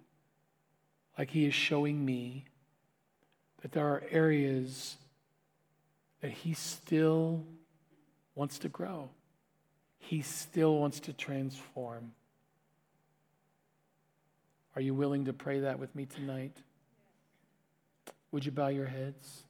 like 1.16 1.30
He 1.30 1.46
is 1.46 1.54
showing 1.54 2.04
me, 2.04 2.44
that 3.64 3.72
there 3.72 3.86
are 3.86 4.02
areas 4.10 4.98
that 6.20 6.30
He 6.30 6.52
still 6.52 7.42
wants 8.34 8.58
to 8.58 8.68
grow. 8.68 9.08
He 9.96 10.20
still 10.20 10.76
wants 10.76 11.00
to 11.00 11.14
transform. 11.14 12.12
Are 14.76 14.82
you 14.82 14.92
willing 14.92 15.24
to 15.24 15.32
pray 15.32 15.60
that 15.60 15.78
with 15.78 15.96
me 15.96 16.04
tonight? 16.04 16.54
Would 18.32 18.44
you 18.44 18.52
bow 18.52 18.68
your 18.68 18.84
heads? 18.84 19.43